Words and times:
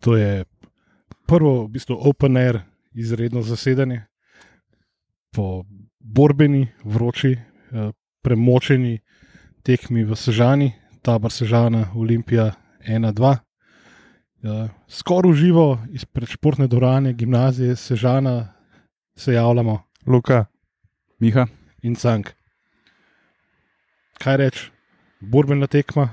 To 0.00 0.16
je 0.16 0.44
prvo, 1.26 1.64
v 1.64 1.68
bistvu, 1.68 1.96
open 2.00 2.36
air, 2.36 2.60
izredno 2.94 3.42
zasedanje, 3.42 4.02
po 5.32 5.64
borbeni, 6.00 6.68
vroči, 6.84 7.36
eh, 7.36 7.92
premočeni 8.22 8.98
tekmi 9.62 10.04
v 10.04 10.16
Sežani, 10.16 10.72
tabor 11.02 11.32
Sežana, 11.32 11.92
Olimpija 11.94 12.52
1-2. 12.86 13.38
Ja, 14.42 14.68
Skoraj 14.88 15.30
uživo 15.30 15.78
izpred 15.92 16.28
športne 16.28 16.66
dvorane, 16.66 17.12
gimnazije 17.12 17.76
Sežana 17.76 18.54
se 19.16 19.32
javljamo. 19.32 19.82
Luka, 20.06 20.46
Miha, 21.18 21.46
in 21.82 21.94
cank. 21.94 22.32
Kaj 24.18 24.36
reči, 24.36 24.70
borbena 25.20 25.66
tekma, 25.66 26.08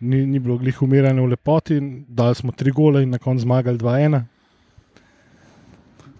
ni, 0.00 0.26
ni 0.26 0.38
bilo 0.38 0.58
glih 0.58 0.82
umiranja 0.82 1.22
v 1.22 1.32
lepoti, 1.34 1.80
dali 2.08 2.34
smo 2.34 2.52
tri 2.52 2.70
gole 2.70 3.02
in 3.02 3.10
na 3.10 3.18
koncu 3.18 3.42
zmagali 3.42 3.78
2-1. 3.78 4.22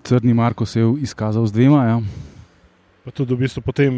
Crni 0.06 0.34
Marko 0.34 0.66
se 0.66 0.80
je 0.80 0.94
izkazal 1.02 1.46
z 1.46 1.52
dvema. 1.52 1.84
Ja. 1.84 2.00
Pa 3.04 3.10
tudi 3.10 3.34
v 3.34 3.42
bistvu 3.42 3.62
potem 3.62 3.94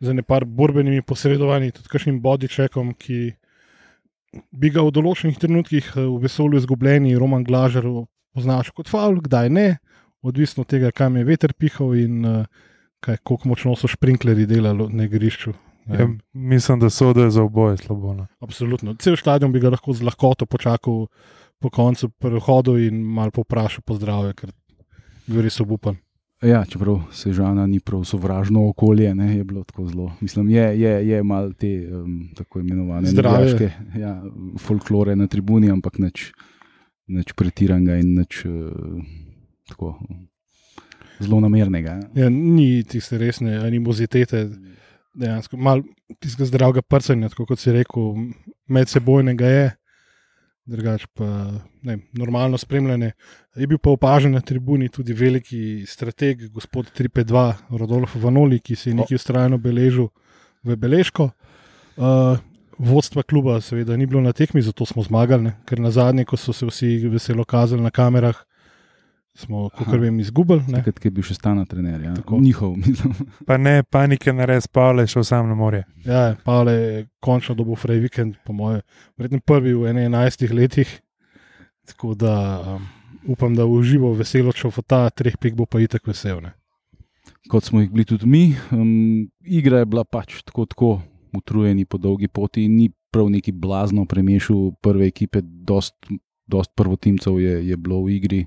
z 0.00 0.14
nepar 0.14 0.44
borbenimi 0.44 1.02
posredovanji, 1.02 1.72
tudi 1.74 1.90
kakšnim 1.90 2.20
bodičekom, 2.22 2.94
ki 2.98 3.34
bi 4.52 4.70
ga 4.70 4.84
v 4.84 4.94
določenih 4.94 5.38
trenutkih 5.40 5.92
eh, 5.96 6.06
v 6.06 6.18
vesolju 6.22 6.60
izgubljeni, 6.60 7.16
Roman 7.18 7.46
Glažer, 7.46 7.86
označil 8.36 8.76
kot 8.76 8.90
faul, 8.90 9.22
kdaj 9.24 9.50
ne, 9.50 9.68
odvisno 10.22 10.66
od 10.66 10.70
tega, 10.70 10.92
kam 10.92 11.16
je 11.16 11.26
veter 11.26 11.54
pihal 11.54 11.94
in 11.98 12.26
eh, 12.26 12.44
kaj, 13.04 13.22
koliko 13.22 13.54
močno 13.54 13.76
so 13.78 13.90
sprinklerji 13.90 14.46
delali 14.50 14.90
na 14.92 15.08
igrišču. 15.08 15.54
Ne 15.88 15.98
ja, 15.98 16.08
mislim, 16.32 16.80
da 16.80 16.90
so 16.90 17.12
da 17.12 17.30
za 17.30 17.42
oboje 17.42 17.76
slabo. 17.76 18.14
No. 18.14 18.26
Absolutno. 18.40 18.94
Cel 19.00 19.16
stadion 19.16 19.52
bi 19.52 19.60
ga 19.60 19.70
lahko 19.72 19.92
z 19.92 20.04
lahkoto 20.04 20.46
počakal 20.46 21.06
po 21.58 21.70
koncu 21.70 22.08
prehodu 22.08 22.76
in 22.78 23.00
malo 23.02 23.30
poprašal 23.30 23.82
po 23.86 23.96
zdravju, 23.96 24.34
ker 24.36 24.52
bil 25.26 25.42
res 25.42 25.60
obupan. 25.60 25.96
Ja, 26.42 26.62
čeprav 26.64 27.00
se 27.12 27.32
žana 27.34 27.66
ni 27.66 27.80
prav 27.80 28.04
sovražno 28.06 28.68
okolje, 28.68 29.14
ne, 29.14 29.36
je 29.36 29.44
bilo 29.44 29.64
tako 29.64 29.88
zelo. 29.88 30.12
Mislim, 30.20 30.48
je, 30.48 30.80
je, 30.80 31.08
je 31.08 31.22
malo 31.22 31.52
te 31.52 31.88
um, 31.90 32.28
tako 32.36 32.60
imenovane 32.60 33.08
Zdravje. 33.10 33.38
navijaške, 33.38 33.98
ja, 33.98 34.22
folklore 34.58 35.16
na 35.16 35.26
tribuni, 35.26 35.70
ampak 35.70 35.98
nič, 35.98 36.32
nič 37.06 37.32
pretiranega 37.32 37.96
in 37.98 38.14
nič 38.20 38.44
uh, 38.46 39.02
tako 39.68 39.96
zelo 41.18 41.40
namernega. 41.40 41.90
Ja. 41.90 42.22
Ja, 42.22 42.30
ni 42.30 42.84
tiste 42.86 43.18
resne 43.18 43.58
animozitete, 43.58 44.46
dejansko 45.18 45.58
malo 45.58 45.84
tistega 46.22 46.46
zdravega 46.48 46.82
prcanja, 46.82 47.30
tako 47.32 47.48
kot 47.50 47.62
si 47.62 47.74
rekel, 47.74 48.14
medsebojnega 48.70 49.52
je. 49.52 49.68
Drugač 50.68 51.06
pa 51.16 51.24
ne, 51.88 51.94
normalno 52.12 52.58
spremljanje. 52.60 53.14
Je 53.56 53.66
bil 53.66 53.78
pa 53.80 53.94
opažen 53.94 54.34
na 54.36 54.42
tribuni 54.44 54.90
tudi 54.92 55.16
veliki 55.16 55.86
strateg, 55.88 56.50
gospod 56.52 56.90
352, 56.92 57.78
Rodolfo 57.80 58.20
Vanoli, 58.20 58.60
ki 58.60 58.76
si 58.76 58.90
je 58.90 58.98
nekaj 58.98 59.16
ustrajno 59.16 59.56
beležil 59.58 60.10
v 60.66 60.76
Beležko. 60.76 61.30
Uh, 61.96 62.36
vodstva 62.78 63.24
kluba, 63.24 63.56
seveda, 63.64 63.96
ni 63.96 64.06
bilo 64.06 64.20
na 64.20 64.32
tekmi, 64.36 64.62
zato 64.62 64.86
smo 64.86 65.02
zmagali, 65.02 65.48
ne? 65.48 65.54
ker 65.66 65.80
na 65.80 65.90
zadnje, 65.90 66.26
ko 66.28 66.36
so 66.36 66.52
se 66.52 66.68
vsi 66.68 67.08
veselo 67.08 67.44
kazali 67.48 67.82
na 67.82 67.90
kamerah, 67.90 68.36
smo, 69.38 69.68
kot 69.70 69.88
vem, 70.00 70.20
izgubili. 70.20 70.62
ne. 70.68 70.80
Takrat, 70.82 71.04
je 71.04 71.10
bil 71.14 71.26
še 71.26 71.36
stana 71.36 71.64
trener, 71.68 72.00
ja. 72.02 72.14
Tako. 72.18 72.40
njihov. 72.42 72.74
Mislim. 72.86 73.14
Pa 73.46 73.58
ne 73.60 73.82
panike, 73.86 74.32
ne 74.34 74.46
res, 74.50 74.66
Pavle 74.66 75.06
je 75.06 75.14
šel 75.14 75.24
sam 75.24 75.48
na 75.48 75.54
morje. 75.58 75.84
Ja, 76.06 76.34
Pavle 76.44 76.74
je 76.74 77.02
končno 77.24 77.54
dobil 77.58 77.78
fraj 77.78 78.02
vikend, 78.02 78.38
po 78.46 78.56
mojem, 78.56 78.82
verjetno 79.18 79.40
prvi 79.46 79.74
v 79.78 79.92
11 79.94 80.54
letih. 80.54 80.98
Tako 81.88 82.14
da 82.18 82.34
um, 82.76 82.88
upam, 83.32 83.54
da 83.56 83.64
v 83.64 83.80
živo 83.86 84.12
veselo 84.16 84.52
čovata, 84.52 85.06
treh 85.10 85.38
pik 85.40 85.56
bo 85.56 85.66
pa 85.66 85.80
itek 85.80 86.10
vesel. 86.10 86.42
Ne? 86.44 86.52
Kot 87.48 87.70
smo 87.70 87.80
jih 87.80 87.92
bili 87.92 88.04
tudi 88.08 88.28
mi, 88.28 88.44
um, 88.74 89.28
igra 89.46 89.80
je 89.84 89.88
bila 89.88 90.04
pač 90.04 90.42
tako, 90.44 90.66
tako 90.68 90.90
utrujeni 91.36 91.86
po 91.88 92.00
dolgi 92.00 92.28
poti, 92.28 92.66
in 92.66 92.76
ni 92.76 92.90
prav 93.12 93.30
neki 93.32 93.52
blazno 93.52 94.04
premešal 94.04 94.72
prve 94.84 95.08
ekipe, 95.08 95.40
dost, 95.42 95.94
dost 96.48 96.72
prvotimcev 96.74 97.40
je, 97.40 97.68
je 97.68 97.76
bilo 97.76 98.02
v 98.04 98.16
igri. 98.16 98.40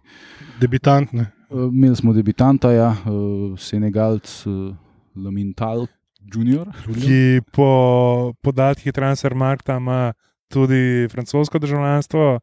Debitant, 0.59 1.13
ne? 1.13 1.29
Uh, 1.50 1.69
imeli 1.69 1.95
smo 1.95 2.13
debitanta, 2.13 2.72
ja, 2.72 2.89
uh, 3.06 3.59
Senegalc, 3.59 4.28
uh, 4.45 4.75
Lamintal 5.16 5.88
Junior. 6.34 6.69
Ki 6.85 7.41
po 7.53 8.34
podatkih 8.41 8.94
Transfermarkta 8.94 9.78
ima 9.78 10.13
tudi 10.51 11.07
francosko 11.12 11.59
državljanstvo, 11.59 12.39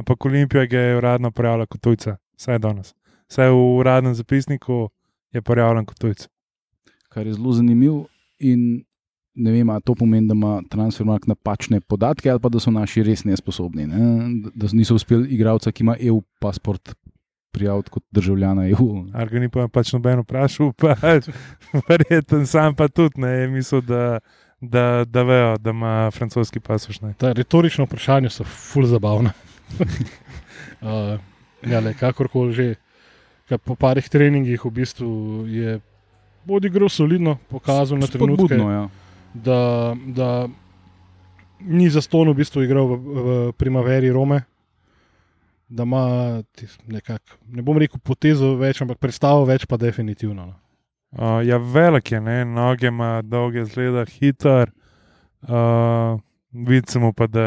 ampak 0.00 0.26
Olimpija 0.26 0.66
ga 0.66 0.78
je 0.78 0.96
uradno 0.96 1.30
prijavila 1.30 1.66
kot 1.66 1.80
tujca, 1.80 2.16
vsaj 2.36 2.58
danes. 2.58 2.94
Vsaj 3.30 3.50
v 3.50 3.62
uradnem 3.78 4.14
zapisniku 4.14 4.88
je 5.32 5.42
prijavljen 5.42 5.86
kot 5.86 5.98
tujec. 5.98 6.28
kar 7.10 7.26
je 7.26 7.34
zelo 7.34 7.52
zanimivo. 7.52 8.06
In 8.38 8.84
ne 9.34 9.52
vem, 9.52 9.70
ali 9.70 9.82
to 9.84 9.94
pomeni, 9.94 10.28
da 10.28 10.34
ima 10.34 10.60
transfermark 10.70 11.26
napačne 11.26 11.80
podatke, 11.80 12.30
ali 12.30 12.40
pa 12.40 12.48
da 12.48 12.60
so 12.60 12.70
naši 12.70 13.02
res 13.06 13.24
nesposobni. 13.24 13.86
Ne? 13.86 14.50
Da 14.54 14.68
niso 14.72 14.94
uspeli 14.98 15.28
igralca, 15.34 15.72
ki 15.72 15.84
ima 15.84 15.96
EU 16.00 16.20
pasport, 16.40 16.94
prijaviti 17.52 17.90
kot 17.90 18.04
državljana 18.10 18.68
EU. 18.68 18.88
Ali 19.12 19.30
ga 19.30 19.40
ni 19.40 19.48
pa 19.48 19.66
pač 19.68 19.92
noben 19.92 20.22
vprašal, 20.24 20.72
pa 20.80 20.94
verjetno 21.88 22.44
sam 22.46 22.74
pa 22.74 22.88
tudi 22.88 23.20
ne, 23.20 23.30
je 23.40 23.48
mislil, 23.48 23.82
da, 23.86 24.20
da, 24.60 25.04
da 25.04 25.22
vejo, 25.22 25.56
da 25.58 25.70
ima 25.70 26.10
francoski 26.14 26.60
pasoš. 26.60 27.00
Ne. 27.00 27.14
Ta 27.18 27.32
retorična 27.32 27.84
vprašanja 27.84 28.30
so 28.30 28.44
ful 28.44 28.86
zabavna. 28.86 29.32
uh, 29.80 31.18
ja, 31.66 31.80
le, 31.80 31.94
kakorkoli 31.94 32.52
že. 32.54 32.74
Kaj 33.50 33.58
Po 33.66 33.74
parih 33.74 34.06
treningih 34.06 34.62
v 34.62 34.70
bistvu 34.70 35.06
je 35.50 35.80
odigral 36.46 36.88
solidno, 36.88 37.34
pokazal 37.50 37.98
na 37.98 38.06
trenutke, 38.06 38.54
Spodbudno, 38.54 38.70
ja. 38.70 38.84
Da, 39.34 39.94
da 40.06 40.48
ni 41.60 41.90
za 41.90 42.00
ston 42.00 42.28
v 42.28 42.34
bistvu 42.34 42.62
igral 42.64 42.86
v, 42.86 42.96
v 42.96 43.52
primaveri 43.52 44.10
Rome, 44.10 44.42
da 45.68 45.82
ima 45.82 46.42
nekak, 46.86 47.22
ne 47.46 47.62
bom 47.62 47.78
rekel 47.78 48.00
potezo 48.02 48.56
več, 48.58 48.80
ampak 48.82 48.98
predstavo 48.98 49.44
več, 49.46 49.66
pa 49.70 49.76
definitivno. 49.76 50.46
No. 50.46 50.54
Uh, 51.10 51.40
ja, 51.46 51.58
velik 51.58 52.12
je, 52.12 52.20
ne? 52.20 52.44
noge 52.44 52.86
ima 52.90 53.22
dolge, 53.22 53.64
zgleda 53.64 54.04
hiter. 54.04 54.70
Uh, 55.42 56.18
Vidimo 56.50 57.12
pa, 57.12 57.26
da 57.30 57.44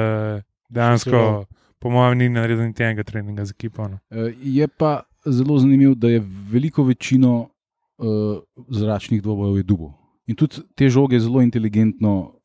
dejansko, 0.72 1.12
Zelo. 1.12 1.46
po 1.80 1.90
mojem, 1.92 2.18
ni 2.18 2.30
naredil 2.30 2.64
niti 2.66 2.84
enega 2.84 3.04
treninga 3.04 3.44
z 3.46 3.52
ekipo. 3.52 3.88
No. 3.88 4.00
Eh, 4.12 4.32
Je 4.40 4.68
pa 4.68 5.02
zelo 5.26 5.58
zanimivo, 5.60 5.96
da 5.96 6.08
je 6.10 6.22
veliko 6.24 6.84
večino 6.84 7.50
uh, 7.98 8.40
zračnih 8.70 9.22
dvobojev 9.22 9.58
je 9.58 9.64
dubo. 9.64 9.92
In 10.26 10.36
tudi 10.36 10.64
te 10.76 10.90
žoge 10.90 11.20
zelo 11.20 11.42
inteligentno 11.42 12.40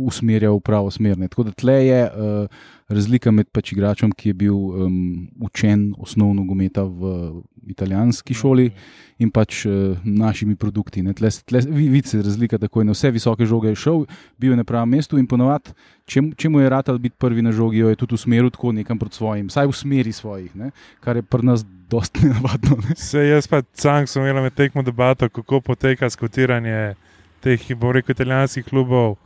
usmerja 0.00 0.50
v 0.50 0.60
pravo 0.60 0.90
smer. 0.90 1.18
ne. 1.18 1.28
Tako 1.28 1.42
da 1.42 1.50
tle 1.50 1.86
je 1.86 2.04
uh, 2.04 2.46
razlika 2.88 3.30
med 3.30 3.48
pač 3.52 3.72
igračem, 3.72 4.12
ki 4.12 4.28
je 4.28 4.34
bil 4.34 4.54
um, 4.56 5.28
učen 5.40 5.94
osnovno 5.98 6.44
gometa 6.44 6.82
v 6.82 7.42
italijanski 7.68 8.34
šoli 8.34 8.70
in 9.18 9.30
pač 9.30 9.66
uh, 9.66 9.98
našimi 10.04 10.56
produkti. 10.56 11.02
ne. 11.02 11.12
Tle, 11.14 11.28
tle, 11.44 11.60
vi- 11.68 11.88
vidi 11.88 12.08
se 12.08 12.22
razlika 12.22 12.58
takoj 12.58 12.84
na 12.84 12.92
vse 12.92 13.10
visoke 13.10 13.46
žoge 13.46 13.68
je 13.68 13.74
šel, 13.74 14.04
bil 14.38 14.52
je 14.52 14.56
na 14.56 14.64
pravem 14.64 14.88
mestu 14.88 15.18
in 15.18 15.26
ponovadi, 15.26 15.74
če, 16.06 16.22
če 16.36 16.48
mu 16.48 16.60
je 16.60 16.70
ratal 16.70 16.98
biti 16.98 17.16
prvi 17.18 17.42
na 17.42 17.52
žogi, 17.52 17.78
jo 17.78 17.88
je 17.88 17.96
tudi 17.96 18.14
usmeril 18.14 18.50
tako 18.50 18.72
nekam 18.72 18.98
proti 18.98 19.16
svojim, 19.16 19.48
vsaj 19.48 19.66
v 19.66 19.72
smeri 19.72 20.12
svojih, 20.12 20.56
ne. 20.56 20.70
kar 21.00 21.16
je 21.16 21.22
pri 21.22 21.44
nas 21.44 21.64
dosti 21.90 22.20
nenavadno. 22.26 22.76
Ne. 22.88 22.96
Se 22.96 23.18
jaz 23.26 23.46
pa 23.46 23.62
sam 23.74 24.06
sem 24.06 24.22
imel 24.22 24.42
med 24.42 24.54
tekmo 24.54 24.82
debato, 24.82 25.28
kako 25.28 25.60
poteka 25.60 26.10
skotiranje 26.10 26.94
teh, 27.40 27.60
bom 27.76 27.92
rekel, 27.92 28.12
italijanskih 28.16 28.64
klubov 28.64 29.16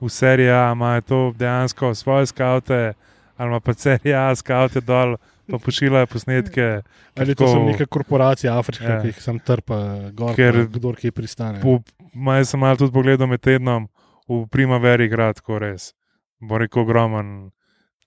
v 0.00 0.08
seriji 0.08 0.48
A. 0.48 0.72
Imajo 0.72 1.00
to 1.02 1.32
dejansko 1.32 1.94
svoje 1.94 2.26
skavte, 2.26 2.92
ali 3.36 3.60
pa 3.60 3.74
serija 3.74 4.28
A 4.28 4.34
skavte 4.34 4.80
dol, 4.80 5.16
pa 5.46 5.58
pošiljajo 5.58 6.06
posnetke. 6.06 6.82
Ali 7.16 7.34
to 7.34 7.44
kako- 7.44 7.52
so 7.52 7.64
neke 7.64 7.86
korporacije 7.86 8.50
afriške, 8.50 8.84
Ja. 8.84 9.00
ki 9.00 9.06
jih 9.06 9.22
sam 9.22 9.38
trpa, 9.38 9.78
gor, 10.12 10.36
Ker- 10.36 10.66
kdor 10.68 10.96
kje 10.96 11.12
pristane. 11.12 11.60
Po, 11.60 11.80
maj 12.14 12.44
sem 12.44 12.60
malo 12.60 12.76
tudi 12.76 12.92
pogledal 12.92 13.26
med 13.26 13.40
tednom 13.40 13.88
v 14.28 14.46
primaveri, 14.46 15.08
grad, 15.08 15.36
tako 15.36 15.58
res. 15.58 15.94
Bo 16.40 16.58
rekel 16.58 16.82
ogromen, 16.82 17.50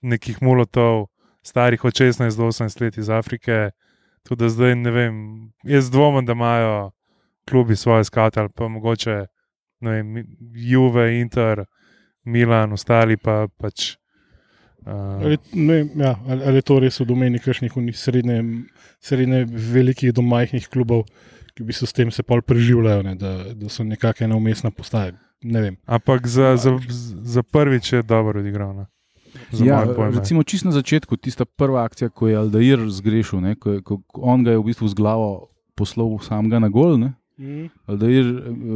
nekih 0.02 0.40
mulotov, 0.40 1.06
starih 1.42 1.84
od 1.84 1.92
16 1.92 2.36
do 2.36 2.44
18 2.44 2.80
let 2.80 2.96
iz 2.96 3.08
Afrike. 3.08 3.70
Tudi 4.22 4.38
da 4.38 4.48
zdaj 4.48 4.74
ne 4.76 4.90
vem, 4.90 5.14
jaz 5.64 5.90
dvomim, 5.90 6.24
da 6.24 6.32
imajo 6.32 6.90
klubi 7.44 7.76
svoje 7.76 8.04
skate 8.04 8.40
ali 8.40 8.48
pa 8.48 8.68
mogoče 8.68 9.26
vem, 9.80 10.24
Juve, 10.54 11.20
Inter, 11.20 11.64
Milan, 12.24 12.72
ostali 12.72 13.16
pa 13.16 13.46
pač. 13.48 13.96
Uh, 14.82 15.22
Ali, 15.22 15.36
ne, 15.54 15.86
ja, 15.94 16.16
ali, 16.26 16.42
ali 16.42 16.56
je 16.58 16.62
to 16.62 16.80
res 16.82 16.98
v 17.00 17.06
domeni 17.06 17.38
kakšnih 17.38 17.70
srednje, 17.94 18.66
srednje 18.98 19.44
velikih 19.46 20.10
do 20.10 20.22
majhnih 20.22 20.66
klubov, 20.66 21.04
ki 21.54 21.62
bi 21.62 21.72
se 21.72 21.86
s 21.86 21.92
tem 21.94 22.10
se 22.10 22.22
pol 22.22 22.42
preživljajo, 22.42 23.02
ne, 23.02 23.14
da, 23.14 23.54
da 23.54 23.68
so 23.70 23.84
nekakšna 23.84 24.34
umestna 24.34 24.70
postaja. 24.70 25.12
Ne 25.42 25.74
ampak 25.86 26.26
za, 26.26 26.56
za, 26.56 26.78
za 27.22 27.42
prvič 27.42 27.92
je 27.92 28.02
dobro 28.02 28.40
odigral. 28.40 28.74
no. 28.74 28.86
Za 29.50 29.64
Ja, 29.64 29.82
recimo, 30.10 30.42
čist 30.42 30.64
na 30.64 30.72
začetku, 30.72 31.16
tista 31.16 31.44
prva 31.44 31.84
akcija, 31.84 32.10
ko 32.10 32.28
je 32.28 32.36
Aldair 32.36 32.78
zgrešil, 32.90 33.40
ne, 33.40 33.54
ko, 33.54 33.70
je- 33.72 33.82
ko, 33.82 34.02
ko 34.06 34.20
on 34.20 34.44
ga 34.44 34.50
je 34.50 34.58
v 34.58 34.64
bistvu 34.64 34.88
z 34.88 34.94
glavo 34.94 35.48
poslal 35.74 36.18
samega 36.20 36.58
na 36.58 36.68
gol. 36.68 36.98
Ne. 36.98 37.14
Mm. 37.40 37.70
Aldair 37.88 38.26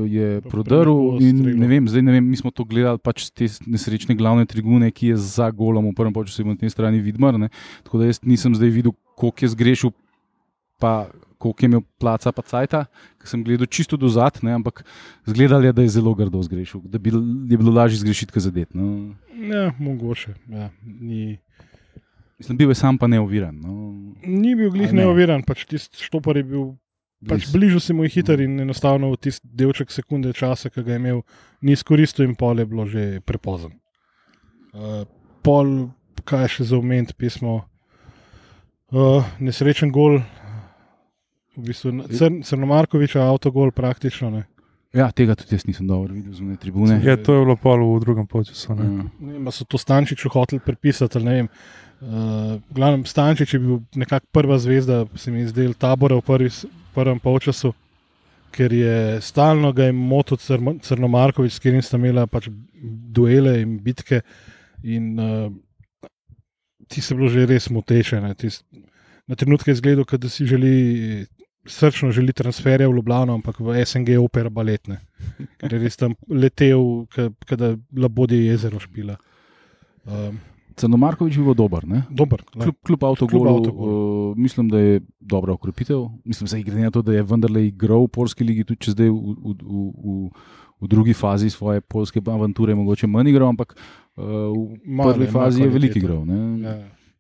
je 0.09 0.29
Pa 0.41 0.51
prodrl 0.51 1.21
in 1.21 1.43
ne 1.61 1.69
vem, 1.69 1.85
zdaj 1.89 2.03
ne 2.03 2.15
vem, 2.17 2.25
mi 2.25 2.39
smo 2.41 2.51
to 2.51 2.65
gledali 2.65 2.99
pač 2.99 3.29
z 3.29 3.31
te 3.37 3.49
nesrečne 3.69 4.17
glavne 4.17 4.47
tribune, 4.49 4.89
ki 4.91 5.13
je 5.13 5.21
za 5.21 5.51
golom, 5.53 5.91
v 5.93 5.97
prvem 5.99 6.17
času 6.25 6.47
na 6.49 6.57
tej 6.57 6.73
strani 6.73 7.03
vidmar. 7.05 7.37
Ne. 7.37 7.53
Tako 7.85 8.01
da 8.01 8.09
jaz 8.09 8.23
nisem 8.25 8.57
zdaj 8.57 8.73
videl, 8.73 8.97
koliko 9.15 9.45
je 9.45 9.53
zgrešil, 9.53 9.93
pa 10.81 11.07
koliko 11.37 11.63
je 11.63 11.69
imel 11.69 11.83
placa, 12.01 12.33
pa 12.33 12.43
cajta, 12.43 12.87
ker 13.21 13.29
sem 13.29 13.45
gledal 13.45 13.69
čisto 13.69 14.01
do 14.01 14.09
zad, 14.09 14.41
ne, 14.41 14.57
ampak 14.57 14.81
zgledal 15.29 15.65
je, 15.69 15.73
da 15.77 15.85
je 15.85 15.93
zelo 16.01 16.15
grdo 16.17 16.41
zgrešil, 16.41 16.81
da 16.89 16.97
bi, 16.99 17.13
je 17.13 17.57
bilo 17.61 17.73
lažje 17.77 18.01
zgrešiti, 18.01 18.33
kot 18.33 18.49
zadeti. 18.49 18.73
No. 18.73 19.13
Ja, 19.37 19.69
mogoče. 19.77 20.33
Ja, 20.49 20.71
ni, 20.83 21.37
Mislim, 22.39 22.59
bil 22.59 22.69
je 22.69 22.75
sam 22.75 22.99
pa 22.99 23.07
neoviran. 23.07 23.57
No. 23.61 23.93
ni 24.27 24.55
bil 24.57 24.71
glih 24.71 24.93
ne? 24.93 25.03
neoviran, 25.03 25.43
pač 25.47 25.65
tisti 25.65 26.03
štopar 26.05 26.37
je 26.37 26.45
bil 26.45 26.65
Pač 27.25 27.49
bližal 27.49 27.81
se 27.81 27.95
mu 27.97 28.05
je 28.05 28.13
hiter 28.13 28.41
in 28.45 28.61
enostavno 28.61 29.09
v 29.15 29.17
tisti 29.17 29.49
delček 29.49 29.91
sekunde 29.91 30.35
časa, 30.37 30.69
ki 30.69 30.85
ga 30.85 30.95
je 30.95 31.01
imel, 31.01 31.23
ni 31.65 31.73
izkoristil, 31.73 32.27
in 32.29 32.37
pol 32.37 32.61
je 32.61 32.67
bilo 32.69 32.85
že 32.85 33.05
prepozen. 33.25 33.73
Uh, 34.77 35.09
pol, 35.41 35.89
kaj 36.29 36.45
je 36.45 36.53
še 36.59 36.69
za 36.73 36.77
omeniti, 36.77 37.17
pismo. 37.17 37.63
Uh, 38.93 39.25
nesrečen 39.41 39.89
gol, 39.91 40.21
v 41.57 41.65
bistvu 41.65 42.05
Cr 42.13 42.43
Crnomarkoviča, 42.45 43.25
avtogol 43.25 43.73
praktično. 43.73 44.31
Ne. 44.31 44.45
Ja, 44.95 45.11
tega 45.11 45.35
tudi 45.35 45.55
jaz 45.55 45.67
nisem 45.67 45.87
dobro 45.87 46.15
videl 46.15 46.33
zunaj 46.33 46.57
tribune. 46.57 47.01
Je 47.01 47.17
to 47.17 47.35
je 47.35 47.41
bilo 47.41 47.57
pol 47.57 47.97
v 47.97 48.01
drugem 48.01 48.27
času. 48.27 48.73
Ja. 48.73 48.85
Ne 49.21 49.33
vem, 49.33 49.47
a 49.47 49.51
so 49.51 49.65
to 49.65 49.79
Stančiču 49.79 50.29
hoteli 50.29 50.61
pripisati. 50.61 51.19
ali 51.19 51.25
ne 51.25 51.35
vem. 51.35 51.49
Uh, 51.99 52.09
glavnem 52.71 53.05
Stančič 53.05 53.55
je 53.55 53.59
bil 53.59 53.81
nekako 53.95 54.27
prva 54.33 54.59
zvezda, 54.59 55.07
se 55.15 55.31
mi 55.31 55.41
je 55.41 55.49
zdel 55.49 55.75
tabora 55.75 56.17
v 56.17 56.23
prvi, 56.23 56.51
prvem 56.95 57.19
polčasu, 57.19 57.73
ker 58.51 58.73
je 58.73 59.21
stalno 59.21 59.73
ga 59.73 59.85
je 59.85 59.93
motil 59.93 60.37
Crno- 60.37 60.79
Crnomarkovič, 60.79 61.53
s 61.53 61.59
katerim 61.59 61.83
sta 61.83 61.97
imela 61.97 62.27
pač 62.27 62.49
duele 63.11 63.61
in 63.61 63.79
bitke. 63.79 64.21
In 64.83 65.19
uh, 65.19 65.53
ti 66.87 67.01
se 67.01 67.15
bilo 67.15 67.29
že 67.29 67.47
res 67.47 67.69
moteče. 67.69 68.21
ne, 68.21 68.35
tis- 68.35 68.63
Na 69.27 69.35
trenutke 69.35 69.71
je 69.71 69.75
izgledal, 69.75 70.05
kot 70.05 70.21
da 70.21 70.29
si 70.29 70.47
želi. 70.47 71.27
Srčno 71.67 72.11
želi 72.15 72.33
transferje 72.33 72.89
v 72.89 72.97
Ljubljano, 72.97 73.35
ampak 73.35 73.61
v 73.61 73.85
SNG 73.85 74.19
opera 74.23 74.51
baletne, 74.51 75.01
ker 75.59 75.73
je 75.75 75.81
res 75.83 75.97
tam 75.99 76.15
letel, 76.31 77.07
kot 77.13 77.59
da 77.59 77.75
labodje 77.97 78.45
jezero 78.47 78.81
špila. 78.83 79.17
Um, 80.07 80.39
Crnomarkovič 80.77 81.39
je 81.39 81.43
bil 81.43 81.57
dober. 81.57 81.87
Ne? 81.89 82.03
dober. 82.11 82.43
Kljub, 82.53 82.77
kljub 82.85 83.05
avtogolu, 83.05 83.49
avtogolu. 83.49 84.31
uh, 84.31 84.37
mislim, 84.37 84.69
da 84.69 84.79
je 84.79 85.01
dobra 85.21 85.53
ukrepitev. 85.57 86.05
Mislim, 86.25 86.49
da 86.51 86.57
je 86.57 86.63
glede 86.63 86.81
na 86.81 86.91
to, 86.91 87.03
da 87.03 87.17
je 87.17 87.23
vendarle 87.23 87.67
igral 87.67 88.05
v 88.05 88.13
polski 88.13 88.45
ligi, 88.45 88.65
tudi 88.65 88.85
če 88.85 88.93
zdaj 88.93 89.09
v, 89.09 89.17
v, 89.17 89.55
v, 89.63 89.87
v, 90.05 90.17
v 90.85 90.91
drugi 90.93 91.15
fazi 91.17 91.51
svoje 91.51 91.81
polske 91.81 92.21
avanture, 92.21 92.77
mogoče 92.77 93.09
manj 93.09 93.33
igral, 93.33 93.49
ampak 93.57 93.73
uh, 93.75 94.53
v 94.53 94.77
Malo 94.85 95.17
prvi 95.17 95.31
fazi 95.33 95.65
je 95.65 95.73
veliko 95.73 95.99
igral. 95.99 96.23
Ne? 96.29 96.43
Ja. 96.69 96.77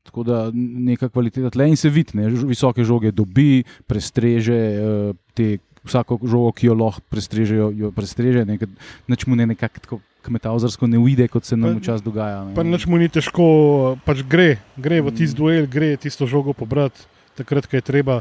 Tako 0.06 0.23
da 0.23 0.37
neka 0.55 1.08
kvaliteta 1.08 1.50
tle 1.50 1.69
in 1.69 1.76
se 1.76 1.91
vidi, 1.91 2.14
ne? 2.14 2.31
Ž- 2.31 2.47
visoke 2.47 2.85
žoge 2.85 3.11
dobi, 3.12 3.64
prestreže 3.87 4.55
eh, 4.55 5.12
te. 5.35 5.49
Vsako 5.87 6.17
žogo, 6.26 6.50
ki 6.50 6.67
jo 6.67 6.75
lahko 6.75 6.99
prestrežejo, 7.14 7.69
jo 7.70 7.88
prestreže, 7.94 8.41
nekaj, 8.43 8.67
nič 9.06 9.23
mu 9.31 9.37
ne 9.38 9.47
nekako 9.47 10.00
kmetavzarsko 10.26 10.88
ne 10.91 10.99
uide, 10.99 11.29
kot 11.31 11.47
se 11.47 11.55
nam 11.55 11.76
včasih 11.79 12.03
dogaja. 12.03 12.41
ne. 12.43 12.56
Pa 12.58 12.64
nič 12.67 12.88
mu 12.91 12.99
ni 12.99 13.06
težko, 13.06 13.94
pač 14.03 14.25
gre, 14.26 14.58
gre 14.75 14.99
v 14.99 15.14
tisti 15.14 15.38
duel, 15.38 15.70
gre 15.70 15.94
tisto 15.94 16.26
žogo 16.26 16.50
pobrati, 16.59 17.06
takrat, 17.38 17.70
ko 17.70 17.79
je 17.79 17.87
treba. 17.87 18.17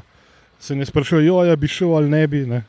Se 0.62 0.78
ne 0.78 0.86
sprašuje, 0.86 1.26
jo, 1.26 1.42
ja 1.42 1.58
bi 1.58 1.66
šel 1.66 1.90
ali 1.98 2.06
ne 2.06 2.22
bi. 2.30 2.46
Ne. 2.46 2.62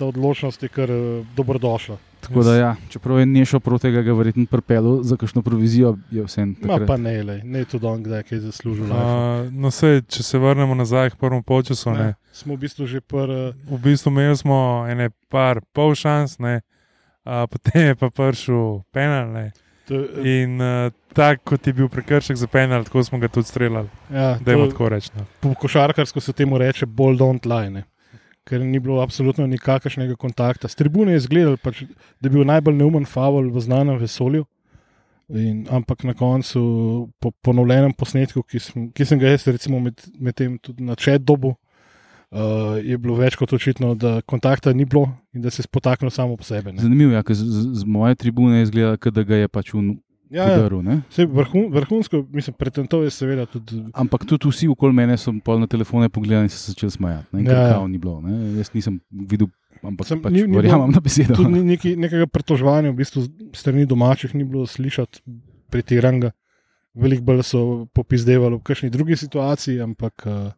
Ta 0.00 0.08
odločnost 0.08 0.64
je 0.64 0.72
kar 0.72 0.88
eh, 0.88 1.20
dobrodošla. 1.36 2.00
Tako 2.24 2.42
da, 2.42 2.54
ja, 2.56 2.70
čeprav 2.88 3.18
je 3.18 3.26
nešel 3.26 3.60
proti 3.60 3.82
tega, 3.88 4.02
ga 4.02 4.12
verjetno 4.12 4.46
pripelil 4.50 5.02
za 5.02 5.16
kakšno 5.16 5.42
provizijo, 5.42 5.94
je 6.10 6.24
vse 6.24 6.40
en. 6.42 6.54
Ma 6.62 6.78
pa 6.86 6.96
ne, 6.96 7.22
lej, 7.22 7.40
ne 7.44 7.64
tudi 7.64 7.86
on, 7.86 8.02
kdaj 8.02 8.18
je 8.18 8.22
kaj 8.22 8.38
zaslužil. 8.38 8.84
Uh, 8.84 8.92
Uh, 8.94 9.52
no, 9.52 9.70
sej, 9.70 10.02
če 10.08 10.22
se 10.22 10.38
vrnemo 10.38 10.74
nazaj 10.74 11.10
k 11.10 11.20
prvemu 11.20 11.62
času, 11.62 11.90
ne. 11.90 12.14
Smo 12.32 12.54
v 12.54 12.64
bistvu 12.66 12.86
že 12.86 13.00
pr. 13.00 13.52
v 13.68 13.78
bistvu 13.82 14.10
imeli 14.10 14.36
smo 14.36 14.86
ene 14.88 15.10
par 15.28 15.60
pol 15.72 15.94
šans, 15.94 16.38
ne. 16.38 16.60
Uh, 17.24 17.46
potem 17.48 17.86
je 17.86 17.94
pa 17.94 18.10
prišel 18.10 18.82
penal. 18.92 19.32
Ne. 19.32 19.52
To, 19.88 20.00
In 20.24 20.60
uh, 20.60 20.92
tako 21.12 21.42
kot 21.44 21.66
je 21.66 21.72
bil 21.72 21.88
prekršek 21.88 22.36
za 22.36 22.46
penal, 22.46 22.84
tako 22.84 23.04
smo 23.04 23.18
ga 23.18 23.28
tudi 23.28 23.46
streljali. 23.48 23.88
ja, 24.12 24.38
Da 24.40 24.52
je 24.52 24.58
to, 24.58 24.70
tako 24.72 24.88
rečeno. 24.88 25.26
po 25.40 25.54
košarkarsko 25.54 26.20
se 26.20 26.32
temu 26.32 26.58
reče 26.58 26.86
bolj 26.86 27.16
don't 27.16 27.44
lie. 27.44 27.70
Ne. 27.70 27.84
Ker 28.44 28.60
ni 28.60 28.78
bilo 28.80 29.00
absolutno 29.00 29.46
nikakršnega 29.48 30.18
kontakta. 30.20 30.68
Z 30.68 30.76
tribune 30.76 31.14
je 31.14 31.22
izgledal, 31.22 31.56
pač, 31.56 31.86
da 32.20 32.28
je 32.28 32.34
bil 32.34 32.44
najbolj 32.44 32.76
neumen 32.76 33.06
faul 33.08 33.48
v 33.52 33.62
znanem 33.64 33.96
vesolju. 34.00 34.44
In, 35.32 35.64
ampak 35.72 36.04
na 36.04 36.12
koncu, 36.12 36.60
po 37.16 37.30
ponovljenem 37.40 37.94
posnetku, 37.96 38.42
ki 38.44 38.60
sem, 38.60 38.88
ki 38.92 39.06
sem 39.08 39.20
ga 39.20 39.32
jaz, 39.32 39.46
recimo, 39.48 39.80
med, 39.80 39.96
med 40.20 40.36
tem 40.36 40.58
tudi 40.60 40.84
na 40.84 40.92
čet 41.00 41.24
dobu, 41.24 41.54
uh, 42.34 42.76
je 42.84 42.98
bilo 43.00 43.16
več 43.16 43.38
kot 43.40 43.54
očitno, 43.56 43.94
da 43.96 44.18
kontakta 44.28 44.74
ni 44.76 44.84
bilo 44.84 45.06
in 45.32 45.40
da 45.40 45.50
se 45.50 45.62
je 45.62 45.68
spotaknil 45.68 46.12
samo 46.12 46.36
po 46.36 46.44
sebi. 46.44 46.76
Zanimivo 46.76 47.14
je, 47.14 47.16
ja, 47.16 47.24
ker 47.24 47.38
z, 47.40 47.48
z, 47.48 47.64
z 47.80 47.88
moje 47.96 48.20
tribune 48.20 48.66
kot 49.00 49.16
da 49.16 49.24
ga 49.24 49.40
je 49.40 49.48
pač 49.48 49.72
un, 49.78 49.94
Ja, 50.34 50.48
ja. 50.48 50.68
ne. 50.82 50.96
Saj 51.08 51.26
Vrhun, 51.26 51.68
vrhunsko, 51.70 52.24
mislim, 52.28 52.54
pretentov 52.54 53.04
je 53.04 53.10
seveda 53.10 53.46
tudi. 53.46 53.78
Ampak 53.94 54.24
tudi 54.24 54.48
vsi 54.48 54.66
okoli 54.66 54.92
mene 54.92 55.14
so 55.14 55.30
pol 55.38 55.60
na 55.60 55.66
telefone 55.66 56.08
pogledali 56.08 56.44
in 56.44 56.50
se 56.50 56.58
začeli 56.66 56.90
smajati. 56.90 57.28
Ne, 57.32 57.44
Ja, 57.44 57.52
ja, 57.52 57.60
ja. 57.60 57.68
ja. 57.72 57.86
ni 57.86 57.98
bilo. 57.98 58.18
Ne. 58.20 58.58
Jaz 58.58 58.72
nisem 58.74 58.98
videl, 59.08 59.46
ampak 59.80 60.06
Sem- 60.06 60.18
pač 60.18 60.32
ni- 60.32 60.42
ni 60.42 60.56
verjamem 60.56 60.90
na 60.90 60.98
besedo. 60.98 61.34
Tudi 61.34 61.62
neki, 61.64 61.94
nekega 61.96 62.26
pretoževanja, 62.26 62.90
v 62.90 62.96
bistvu 62.96 63.22
strani 63.52 63.86
domačih 63.86 64.34
ni 64.34 64.42
bilo 64.44 64.66
slišati 64.66 65.22
pretiranega. 65.70 66.34
Veliko 66.94 67.22
bolj 67.24 67.42
so 67.42 67.60
popizdevali 67.90 68.54
v 68.54 68.62
kakšni 68.62 68.90
drugi 68.90 69.16
situaciji, 69.16 69.80
ampak 69.80 70.14
uh, 70.26 70.50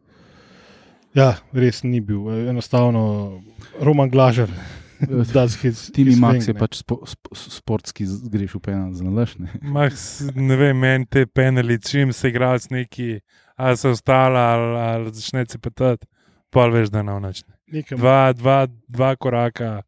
ja, 1.11 1.31
res 1.53 1.81
ni 1.81 1.97
bil. 1.97 2.29
Enostavno, 2.47 3.41
Roman 3.79 4.09
Glažer. 4.09 4.49
his- 5.61 5.91
Timi 5.91 6.09
his 6.09 6.19
Max 6.19 6.33
thing, 6.35 6.47
je 6.47 6.53
ne. 6.53 6.59
pač 6.59 6.75
spo, 6.75 7.01
spo, 7.03 7.29
sportski 7.33 8.05
zgrešil 8.05 8.59
penal 8.59 8.93
za 8.93 9.03
nalaž. 9.03 9.37
Ne. 9.37 9.49
Max, 9.75 10.21
ne 10.31 10.55
vem, 10.55 10.77
meni 10.77 11.05
te 11.05 11.25
penali, 11.25 11.77
čim 11.79 12.09
se 12.11 12.29
igralec 12.29 12.69
neki, 12.69 13.19
ali 13.55 13.77
se 13.77 13.89
ostala, 13.89 14.39
ali, 14.49 14.77
ali 14.79 15.13
začne 15.13 15.45
se 15.45 15.57
petati, 15.57 16.07
pa 16.49 16.67
veš, 16.67 16.89
da 16.89 17.01
noč. 17.01 17.43
Nekam- 17.67 17.97
Dva, 17.97 18.33
dva, 18.33 18.57
dva 18.87 19.15
koraka, 19.15 19.81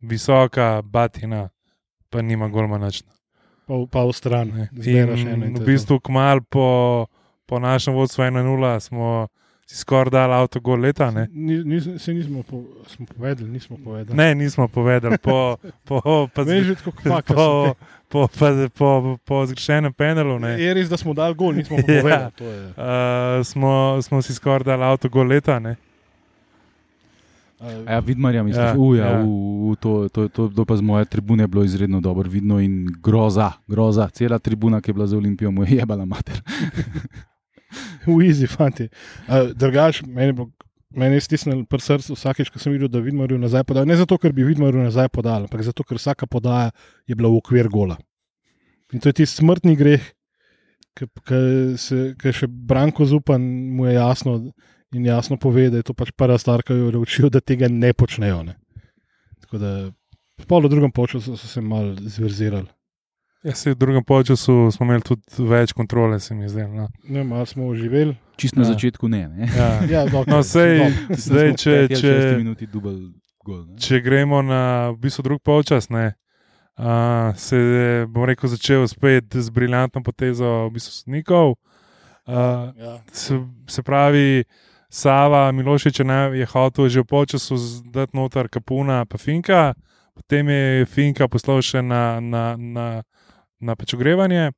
visoka 0.00 0.82
batina, 0.82 1.48
pa 2.08 2.22
nima 2.22 2.48
golma 2.48 2.78
noč. 2.78 3.02
pa, 3.66 3.74
v- 3.74 3.86
pa 3.86 4.04
v 4.04 4.12
stran. 4.12 4.48
Ne. 4.48 4.68
V 5.52 5.60
bistvu, 5.60 6.00
kmal 6.00 6.40
po, 6.42 7.06
po 7.44 7.58
našem 7.58 7.92
vodstvu 7.92 8.22
1-0 8.24 8.40
smo 8.80 9.28
si 9.68 9.76
skoraj 9.76 10.10
dali 10.10 10.32
avto 10.32 10.60
gol 10.60 10.80
leta. 10.80 11.10
Ne, 11.10 11.28
Ni, 11.30 11.60
nis, 11.62 11.84
se 11.98 12.08
nismo 12.10 12.40
po, 12.42 12.64
smo 12.86 13.04
povedali, 13.06 13.50
nismo 13.50 13.76
povedali. 13.76 14.16
ne 14.16 14.34
nismo 14.34 14.64
povedali, 14.66 15.18
po, 15.18 15.56
po, 15.84 16.00
pa, 16.26 16.40
Ne, 16.42 16.62
že 16.62 16.74
tako 16.74 16.92
kvaka. 16.92 17.34
po, 17.34 17.74
po, 18.08 18.28
po, 18.28 18.46
po, 18.70 18.88
po 19.20 19.36
zgrešenem 19.44 19.92
penalu. 19.92 20.38
Ne. 20.38 20.56
Je 20.56 20.72
res, 20.72 20.88
da 20.88 20.96
smo 20.96 21.12
dali 21.12 21.34
gol, 21.34 21.52
nismo 21.52 21.76
Ja. 21.78 21.84
povedali. 21.84 22.32
to 22.32 22.44
je. 22.46 22.60
Uh, 22.70 22.74
smo, 23.44 23.70
smo 24.00 24.22
si 24.22 24.32
skoraj 24.32 24.64
dali 24.64 24.82
avto 24.82 25.04
gol 25.06 25.26
leta. 25.26 25.58
Ne? 25.58 25.76
Uh, 27.60 27.66
A 27.84 27.92
Ja, 27.92 27.98
vidmarja 28.00 28.40
misliš, 28.42 28.64
Ja, 28.64 28.68
ja, 28.68 28.78
uja, 28.78 29.04
ja. 29.04 29.12
ja. 29.12 29.20
U, 29.20 29.28
u, 29.66 29.76
to, 29.76 30.08
to, 30.08 30.28
to, 30.28 30.48
to 30.48 30.64
pa 30.64 30.76
z 30.76 30.80
moje 30.80 31.04
tribune 31.04 31.42
je 31.42 31.48
bilo 31.48 31.60
izredno 31.62 32.00
dobro 32.00 32.24
vidno 32.24 32.56
in 32.56 32.88
groza, 32.98 33.52
groza. 33.66 34.08
Cela 34.08 34.38
tribuna, 34.38 34.80
ki 34.80 34.90
je 34.90 34.94
bila 34.94 35.06
za 35.06 35.16
Olimpijo, 35.16 35.50
mu 35.50 35.62
je 35.62 35.76
jebala 35.76 36.04
mater. 36.04 36.40
easy, 38.26 38.48
fanti. 38.50 38.88
Uh, 39.26 39.50
drugač, 39.56 40.02
meni, 40.06 40.34
meni 40.94 41.18
je 41.18 41.26
stisnil 41.26 41.64
pri 41.68 41.82
srcu 41.84 42.16
vsakeč, 42.16 42.52
ko 42.52 42.62
sem 42.62 42.74
videl, 42.74 42.90
da 42.92 43.02
Vidmarju 43.04 43.38
nazaj 43.40 43.66
podal. 43.68 43.88
Ne 43.88 43.98
zato, 43.98 44.18
ker 44.20 44.34
bi 44.36 44.46
Vidmarju 44.46 44.86
nazaj 44.86 45.10
podal, 45.14 45.48
ampak 45.48 45.64
zato, 45.66 45.86
ker 45.86 46.00
vsaka 46.00 46.28
podaja 46.30 46.70
je 47.08 47.18
bila 47.18 47.32
v 47.32 47.42
okvir 47.42 47.68
gola. 47.72 47.98
In 48.92 49.04
to 49.04 49.12
je 49.12 49.20
tisti 49.20 49.42
smrtni 49.42 49.76
greh, 49.76 50.04
ki 50.98 52.32
še 52.34 52.48
Branko 52.48 53.06
Zupan 53.06 53.42
mu 53.76 53.86
je 53.86 53.94
jasno 53.98 54.38
in 54.96 55.04
jasno 55.04 55.36
pove, 55.36 55.68
da 55.70 55.82
je 55.82 55.86
to 55.86 55.94
pač 55.94 56.10
prva 56.16 56.38
stvar, 56.40 56.64
ki 56.64 56.72
jo 56.72 56.88
je 56.90 57.02
učil, 57.02 57.28
da 57.30 57.44
tega 57.44 57.68
ne 57.68 57.92
počnejo. 57.92 58.40
Ne. 58.46 58.56
Tako 59.44 59.60
da, 59.60 59.72
pol 60.48 60.64
v 60.64 60.72
drugem 60.72 60.92
času 60.92 61.36
so 61.36 61.48
se 61.48 61.60
mal 61.60 61.94
zverzirali. 62.00 62.68
Ja, 63.44 63.54
se 63.54 63.70
v 63.70 63.78
drugem 63.78 64.02
času 64.24 64.70
smo 64.70 64.86
imeli 64.86 65.02
tudi 65.02 65.22
več 65.46 65.72
kontrole, 65.72 66.20
se 66.20 66.34
mi 66.34 66.48
zdi. 66.48 66.66
No. 66.66 66.88
Ne, 67.04 67.24
malo 67.24 67.46
smo 67.46 67.68
oživeli. 67.68 68.16
Čist 68.36 68.56
na 68.56 68.62
Ja. 68.62 68.72
začetku 68.72 69.08
ne. 69.08 69.28
ne. 69.28 69.46
Ja. 69.46 69.68
Ja, 69.90 70.06
okay, 70.06 70.26
No, 70.26 70.42
sej, 70.42 70.90
zdaj, 71.10 71.54
če, 71.54 71.88
če, 71.88 72.12
gol. 73.44 73.64
Ne. 73.66 73.78
če 73.78 74.00
gremo 74.00 74.42
na 74.42 74.90
v 74.90 74.98
bistvu 74.98 75.22
drug 75.22 75.42
polčas, 75.42 75.86
ne, 75.88 76.14
uh, 76.78 77.30
se 77.36 77.56
je, 77.56 78.06
bom 78.06 78.24
rekel, 78.24 78.50
začel 78.50 78.86
spet 78.88 79.30
z 79.34 79.50
briljantno 79.50 80.02
potezo 80.02 80.66
v 80.68 80.74
bistvu 80.74 80.92
sodnikov. 80.92 81.54
Uh, 82.28 82.74
Ja. 82.76 82.98
se, 83.12 83.38
se 83.66 83.82
pravi, 83.82 84.44
Sava 84.90 85.52
Milošič 85.52 86.00
je 86.34 86.46
hotel 86.46 86.88
že 86.88 87.00
v 87.00 87.04
polčasu 87.06 87.56
zdati 87.56 88.16
noter 88.16 88.48
Kapuna, 88.48 89.04
pa 89.04 89.16
Finka, 89.18 89.74
potem 90.14 90.48
je 90.48 90.84
Finka 90.88 91.28
poslal 91.28 91.60
še 91.62 91.82
na, 91.82 92.20
na, 92.20 92.56
na, 92.56 92.86
na 93.60 93.76
pač 93.76 93.94
ogrevanje. 93.94 94.50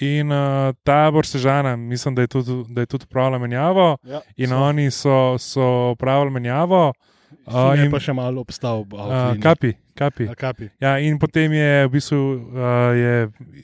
In 0.00 0.30
uh, 0.30 0.70
tabor 0.86 1.26
Sežana, 1.26 1.76
mislim, 1.76 2.14
da 2.14 2.22
je 2.22 2.28
tudi, 2.30 2.64
da 2.68 2.80
je 2.80 2.86
tudi 2.86 3.04
upravljal 3.04 3.40
menjavo, 3.40 3.96
Ja, 4.06 4.20
in 4.36 4.48
so. 4.48 4.56
oni 4.56 4.90
so, 4.90 5.38
so 5.38 5.90
upravljali 5.92 6.30
menjavo, 6.30 6.92
Je 7.30 7.84
in- 7.84 7.90
pa 7.90 7.98
še 8.00 8.12
malo 8.12 8.40
obstal. 8.40 8.84
uh, 8.92 9.34
kapi, 9.42 9.74
kapi. 9.94 10.26
kapi. 10.34 10.68
Ja, 10.80 10.98
in 10.98 11.18
potem 11.18 11.52
je 11.52 11.86
v 11.86 11.90
bistvu 11.90 12.16
uh, 12.16 12.94
je, 12.94 13.14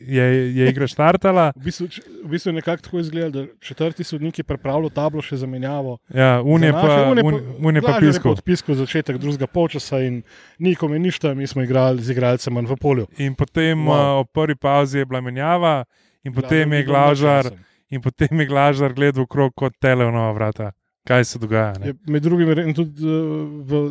je, 0.01 0.25
je 0.55 0.65
igra 0.71 0.87
štartala. 0.87 1.53
V 1.57 1.65
bistvu, 1.65 1.87
v 2.25 2.29
bistvu 2.31 2.51
je 2.51 2.57
nekako 2.57 2.83
tako 2.83 2.99
izgledalo, 2.99 3.31
da 3.33 3.43
četrti 3.61 4.05
sodnik 4.05 4.39
je 4.39 4.45
pripravljal 4.45 4.91
tablo 4.91 5.23
še 5.23 5.37
za 5.37 5.47
menjavo. 5.47 5.99
Ja, 6.15 6.43
un 6.43 6.63
je 6.63 6.73
Za 6.73 6.81
pa, 6.81 7.11
un 7.11 7.19
je 7.19 7.25
un, 7.25 7.35
un 7.61 7.75
je 7.75 7.83
pa 7.83 7.89
Blažer 7.97 8.11
piskal. 8.13 8.33
Odpiskal 8.33 8.75
začetek 8.75 9.19
drugega 9.19 9.47
polčasa 9.47 10.01
in 10.01 10.23
nikom 10.59 10.93
je 10.93 10.99
ništa, 10.99 11.35
mi 11.35 11.47
smo 11.47 11.63
igrali 11.63 12.03
z 12.03 12.11
igralcem 12.11 12.55
manj 12.55 12.67
v 12.67 12.77
polju. 12.77 13.07
In 13.19 13.35
potem 13.35 13.79
Wow. 13.87 14.21
uh, 14.21 14.25
v 14.25 14.33
prvi 14.33 14.55
pauzi 14.57 14.99
je 14.99 15.07
bila 15.07 15.21
menjava, 15.21 15.85
in 16.25 16.33
potem 16.33 16.67
je 16.73 16.79
ni 16.79 16.85
bilo 16.85 16.93
glažar, 16.93 17.51
in 17.91 18.01
potem 18.03 18.41
je 18.41 18.47
glažar 18.47 18.93
gledal 18.93 19.23
okrog 19.25 19.55
kot 19.55 19.73
telefonova 19.81 20.33
vrata. 20.33 20.73
Kaj 21.07 21.25
se 21.25 21.39
dogaja? 21.39 21.73
Ne? 21.81 21.93
Je 21.93 21.97
med 22.11 22.23
drugim 22.23 22.75
tudi 22.75 23.07
uh, 23.07 23.47
v, 23.63 23.83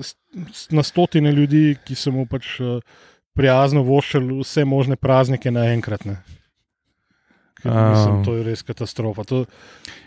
na 0.76 0.84
stotine 0.84 1.32
ljudi, 1.32 1.78
ki 1.86 1.96
so 1.96 2.12
mu 2.12 2.26
pač 2.28 2.58
uh, 2.60 2.80
prijazno 3.36 3.84
voščili 3.88 4.42
vse 4.42 4.66
možne 4.68 4.96
praznike 5.00 5.52
naenkrat. 5.52 6.06
Um. 6.06 6.18
Mislim, 7.66 8.24
to 8.28 8.36
je 8.36 8.44
res 8.44 8.62
katastrofa. 8.64 9.24
To, 9.32 9.46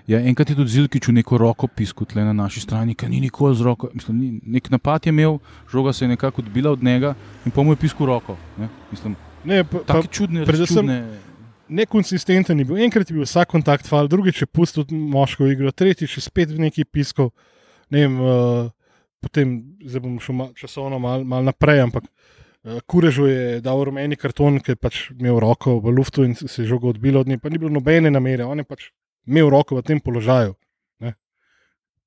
Ja, 0.09 0.17
enkrat 0.25 0.49
je 0.49 0.57
tudi 0.57 0.73
Zilkič 0.73 1.05
v 1.11 1.21
neko 1.21 1.37
roko 1.37 1.69
piskal 1.69 2.09
tle 2.09 2.23
na 2.25 2.33
naši 2.33 2.63
strani, 2.65 2.95
ki 2.97 3.11
ni 3.13 3.21
nikoli 3.21 3.53
z 3.53 3.61
roko. 3.61 3.91
Mislim, 3.93 4.17
ni, 4.17 4.29
nek 4.57 4.71
napad 4.73 5.05
je 5.05 5.13
imel, 5.13 5.37
žoga 5.69 5.93
se 5.93 6.07
je 6.07 6.09
nekako 6.09 6.41
odbila 6.41 6.73
od 6.73 6.83
njega 6.83 7.13
in 7.45 7.53
pa 7.53 7.61
mu 7.63 7.77
je 7.77 7.77
piskal 7.77 8.09
roko. 8.09 8.39
Ne? 8.57 8.71
Mislim, 8.91 9.17
ne, 9.45 9.61
pa, 9.65 9.83
pa, 9.85 9.85
tako 9.85 10.09
čudne, 10.09 10.47
predvsem- 10.49 10.81
čudne. 10.81 10.97
Nekonsistenten 11.69 12.59
je 12.59 12.65
bil. 12.65 12.81
Enkrat 12.85 13.11
je 13.11 13.17
bil 13.17 13.27
vsak 13.27 13.51
kontakt 13.53 13.89
fal, 13.89 14.09
drugič 14.09 14.43
je 14.43 14.47
pustil 14.47 14.87
moško 14.91 15.49
igro, 15.53 15.73
tretjič 15.73 16.19
je 16.19 16.23
spet 16.25 16.53
v 16.53 16.67
neki 16.69 16.85
piskov. 16.85 17.31
Ne 17.93 18.05
vem, 18.05 18.19
uh, 18.21 18.71
potem 19.25 19.59
zdaj 19.85 20.05
bom 20.05 20.19
šel 20.23 20.37
mal, 20.37 20.53
časovno 20.57 20.99
malo 21.03 21.25
mal 21.25 21.45
naprej, 21.47 21.83
ampak 21.87 22.07
uh, 22.09 22.81
Kurežu 22.87 23.29
je 23.31 23.61
dal 23.65 23.83
rumeni 23.85 24.17
karton, 24.17 24.61
ker 24.61 24.77
je 24.77 24.81
pač 24.81 25.03
imel 25.15 25.41
roko 25.41 25.79
v 25.81 25.95
luftu 25.97 26.27
in 26.27 26.37
se 26.37 26.51
je 26.63 26.69
žogo 26.69 26.93
odbilo 26.93 27.21
od 27.25 27.29
nje, 27.29 27.41
pa 27.41 27.53
ni 27.53 27.61
bilo 27.61 27.73
nobene 27.73 28.13
namere, 28.13 28.45
on 28.45 28.61
je 28.61 28.69
pač 28.69 28.91
imel 29.29 29.51
roko 29.53 29.79
v 29.79 29.87
tem 29.87 30.01
položaju. 30.01 30.57
Ne, 31.05 31.15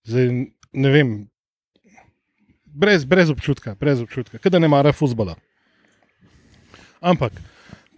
zdaj, 0.07 0.33
ne 0.73 0.93
vem. 0.93 1.15
Brez, 2.71 3.03
brez 3.03 3.29
občutka, 3.29 3.75
brez 3.75 3.99
občutka, 3.99 4.39
da 4.39 4.59
ne 4.59 4.69
mara 4.71 4.93
futbola. 4.95 5.35
Ampak, 7.01 7.33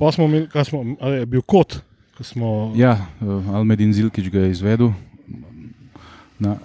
pa 0.04 0.12
smo 0.12 0.26
imeli, 0.28 0.48
kaj 0.52 0.66
smo, 0.66 0.84
je 1.00 1.26
bil 1.26 1.42
kot, 1.42 1.80
ko 2.18 2.24
smo. 2.28 2.74
Ja, 2.76 2.98
uh, 3.22 3.56
Almedin 3.56 3.94
Zilkič 3.94 4.30
ga 4.30 4.46
je 4.46 4.52
izvedel. 4.52 4.92
Na, 6.40 6.58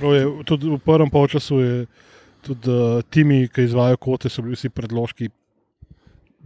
uh, 0.00 0.14
Je, 0.14 0.24
tudi 0.48 0.70
v 0.70 0.78
prvem 0.80 1.10
polčasu 1.12 1.60
je 1.60 1.74
tudi 2.40 2.72
uh, 2.72 3.02
timi, 3.10 3.48
ki 3.52 3.68
izvajo 3.68 4.00
kote, 4.00 4.32
so 4.32 4.42
bili 4.42 4.56
vsi 4.56 4.72
predložki. 4.72 5.28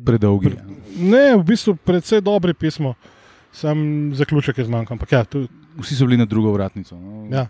predolgi. 0.05 0.57
Ne, 0.97 1.37
v 1.37 1.45
bistvu 1.45 1.77
predvsej 1.77 2.25
dobri 2.25 2.55
pismo, 2.55 2.95
sam 3.53 4.11
zaključek 4.17 4.59
je 4.59 4.65
zmanjkal. 4.65 4.99
Ja, 5.11 5.25
tu, 5.25 5.47
Vsi 5.79 5.95
so 5.95 6.07
bili 6.07 6.19
na 6.19 6.27
drugo 6.27 6.51
vratnico. 6.53 6.99
No. 6.99 7.29
Ja. 7.31 7.47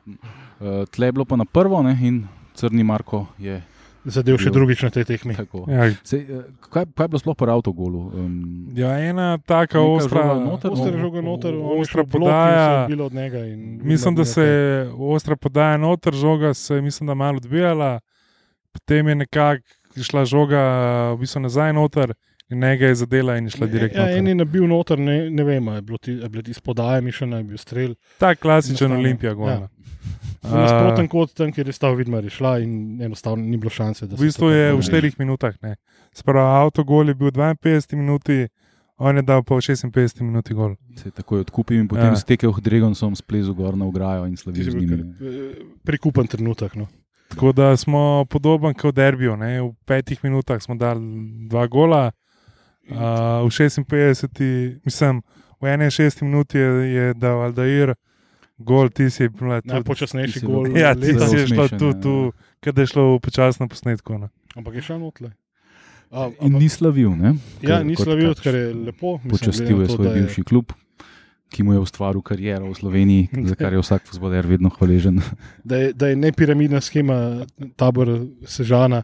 Uh, 0.61 0.85
tle 0.91 1.09
je 1.09 1.13
bilo 1.13 1.25
pa 1.25 1.41
na 1.41 1.45
prvo 1.45 1.83
ne? 1.83 1.97
in 2.03 2.27
crni 2.55 2.85
Marko 2.85 3.27
je 3.39 3.63
zadev 4.05 4.39
še 4.41 4.51
drugič 4.51 4.83
na 4.83 4.91
tej 4.91 5.05
tekmi. 5.05 5.35
tako. 5.37 5.65
Ja, 5.69 5.91
Sej, 6.05 6.25
uh, 6.29 6.45
kaj, 6.71 6.87
kaj 6.97 7.05
je 7.05 7.09
bilo 7.09 7.21
sploh 7.21 7.37
po 7.37 7.45
avtogolu? 7.45 8.01
Um, 8.15 8.69
ja, 8.77 8.97
ena 8.99 9.39
taka 9.39 9.81
ostra, 9.81 10.23
žoga 10.23 10.45
noter, 10.45 10.71
Oster 10.71 10.93
no, 10.95 11.01
žoga 11.01 11.21
noter, 11.21 11.55
ostra 11.55 12.03
je 12.03 12.07
podaja. 12.07 12.83
odbilo 12.85 13.07
od 13.07 13.15
njega. 13.15 13.45
in 13.47 13.81
Mislim, 13.83 14.15
da 14.15 14.25
se 14.25 14.43
je 14.43 14.89
ostra 14.99 15.37
podaja 15.37 15.77
noter, 15.77 16.15
žoga 16.15 16.55
se 16.55 16.75
je 16.75 16.83
mislim, 16.83 17.07
da 17.07 17.15
malo 17.15 17.37
odbijala, 17.37 18.01
potem 18.73 19.09
je 19.09 19.15
nekako 19.15 19.63
šla 20.03 20.25
žoga 20.25 20.61
v 21.13 21.19
bistvu 21.21 21.41
nazaj 21.41 21.73
noter 21.73 22.15
in 22.51 22.59
njega 22.59 22.87
je 22.87 22.95
zadela 22.95 23.37
in 23.37 23.45
je 23.45 23.51
šla 23.51 23.67
direktno. 23.67 24.03
Ja, 24.03 24.17
en 24.17 24.27
je 24.27 24.35
noter. 24.35 24.47
nabil 24.47 24.67
noter, 24.69 24.99
ne, 24.99 25.31
ne 25.31 25.45
vem, 25.45 25.69
a 25.69 25.75
je 25.75 25.83
bilo 25.83 25.99
ti, 25.99 26.13
je 26.13 26.29
bilo 26.29 26.43
ti 26.43 26.55
spodaj, 26.55 27.01
mišljeno 27.01 27.37
je 27.37 27.45
bil 27.45 27.57
strel. 27.59 27.95
Tak 28.19 28.39
klasičen 28.39 28.87
Enostavno, 28.87 28.99
Olimpija 28.99 29.33
ja. 29.33 29.69
Gol. 30.43 30.51
V 30.51 30.57
Nasproten 30.57 31.09
kot 31.09 31.35
tam, 31.35 31.53
kjer 31.53 31.67
je 31.67 31.73
stal 31.73 31.95
Vidmar, 31.95 32.25
je 32.25 32.31
šla 32.31 32.59
in 32.59 33.03
enostavno 33.03 33.45
ni 33.45 33.57
bilo 33.57 33.71
šanse. 33.71 34.07
da 34.07 34.17
V 34.17 34.21
bistvu 34.21 34.51
je 34.51 34.73
v 34.73 34.81
naredi. 34.81 35.11
4 35.11 35.19
minutah. 35.19 35.55
ne. 35.63 35.77
Sprava 36.13 36.65
avtogol 36.65 37.09
je 37.09 37.15
bil 37.15 37.31
52 37.31 37.97
minuti, 37.97 38.49
on 38.99 39.17
je 39.17 39.23
dal 39.23 39.43
pa 39.43 39.55
v 39.55 39.61
56 39.61 40.21
minuti 40.23 40.55
gol. 40.55 40.77
se 40.97 41.09
je 41.09 41.13
takoj 41.13 41.41
odkupil 41.41 41.81
in 41.81 41.89
potem 41.89 42.13
Ja. 42.13 42.17
stekel 42.17 42.53
k 42.53 42.61
Dregonsom, 42.61 43.17
splezel 43.17 43.55
gor 43.55 43.77
na 43.77 43.85
ograjo 43.87 44.27
in 44.27 44.37
slavil 44.37 44.71
z 44.71 44.75
njimi. 44.75 44.97
ne. 44.97 45.15
eh, 45.21 45.55
prikupen 45.85 46.27
trenutek. 46.27 46.75
No. 46.75 46.87
Tako 47.29 47.53
da 47.53 47.77
smo 47.77 48.25
podoben 48.29 48.75
kot. 48.75 48.97
Ne? 49.37 49.61
V 49.63 49.75
petih 49.87 50.25
minutah 50.25 50.63
smo 50.63 50.75
dali 50.75 51.01
dva 51.49 51.67
gola, 51.67 52.11
uh, 52.91 53.47
v 53.47 53.51
56, 53.51 54.81
mislim, 54.85 55.23
v 55.61 55.65
61 55.65 56.23
minuti 56.25 56.59
je, 56.59 56.69
je 56.95 57.15
dal 57.15 57.43
Aldair, 57.43 57.95
gol, 58.61 58.89
ti 58.89 59.09
si 59.09 59.29
bila 59.29 59.59
tudi. 59.59 59.73
Najpočasnejši 59.75 60.41
gol. 60.43 60.65
bil- 60.65 60.77
Ja, 60.77 60.95
ti 60.95 61.01
leta. 61.09 61.27
si 61.27 61.37
je 61.37 61.47
šlo 61.47 61.65
smešen, 61.65 61.79
tu, 61.79 61.87
ja. 61.87 62.01
tu 62.01 62.13
kada 62.61 62.79
je 62.79 62.87
šlo 62.89 63.05
v 63.09 63.21
počasno 63.21 63.65
posnetko. 63.67 64.19
Ne? 64.19 64.29
Ampak 64.53 64.75
je 64.75 64.83
šel 64.83 64.99
notle. 64.99 65.33
A, 66.11 66.29
In 66.41 66.53
ni 66.55 66.67
slavil, 66.67 67.11
ne? 67.13 67.39
Ja, 67.61 67.79
Ker- 67.79 67.85
ni 67.85 67.95
kot 67.95 68.05
slavil, 68.05 68.31
pač 68.31 68.41
kar 68.41 68.55
je 68.55 68.67
lepo. 68.75 69.17
Mislim, 69.17 69.31
Počastil 69.33 69.77
je 69.77 69.87
to, 69.87 69.93
svoj 69.93 70.05
da 70.05 70.13
bivši 70.13 70.43
klub, 70.43 70.73
ki 71.49 71.63
mu 71.63 71.73
je 71.73 71.81
ustvaril 71.81 72.21
kariero 72.21 72.67
v 72.67 72.75
Sloveniji, 72.75 73.29
za 73.45 73.55
kar 73.55 73.71
je 73.71 73.79
vsak 73.81 74.03
futboler 74.05 74.43
vedno 74.45 74.71
hvaležen. 74.71 75.23
Da 75.65 75.77
je, 75.79 75.93
da 75.93 76.07
je 76.07 76.17
ne 76.17 76.31
piramidna 76.31 76.81
schema, 76.81 77.47
tabor 77.75 78.11
Sežana, 78.45 79.03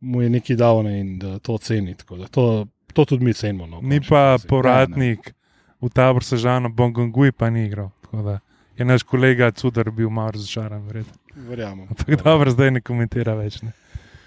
mu 0.00 0.20
je 0.20 0.28
nekaj 0.30 0.54
dal 0.54 0.82
ne, 0.82 1.00
in 1.00 1.08
da 1.18 1.38
to 1.38 1.56
ceni. 1.58 1.94
tako 1.94 2.16
da 2.18 2.28
To, 2.28 2.66
to 2.92 3.04
tudi 3.06 3.24
mi 3.24 3.32
cenimo. 3.32 3.64
No, 3.66 3.80
Ni 3.80 3.98
pa 3.98 4.36
povratnik 4.38 5.32
v 5.80 5.88
tabor 5.88 6.20
Sežano, 6.22 6.68
Bongonguj 6.68 7.32
pa 7.32 7.48
ni 7.48 7.64
igral. 7.64 7.88
tako 8.02 8.20
da 8.22 8.38
Je 8.74 8.84
naš 8.84 9.02
kolega 9.02 9.50
Cudar 9.50 9.90
bil 9.90 10.10
malo 10.10 10.30
razočaran, 10.30 10.82
verjetno. 10.82 11.12
Verjamem. 11.48 11.86
Ampak 11.88 12.22
dobro, 12.22 12.50
zdaj 12.50 12.70
ne 12.70 12.80
komentira 12.80 13.34
več. 13.34 13.60
Ne. 13.62 13.72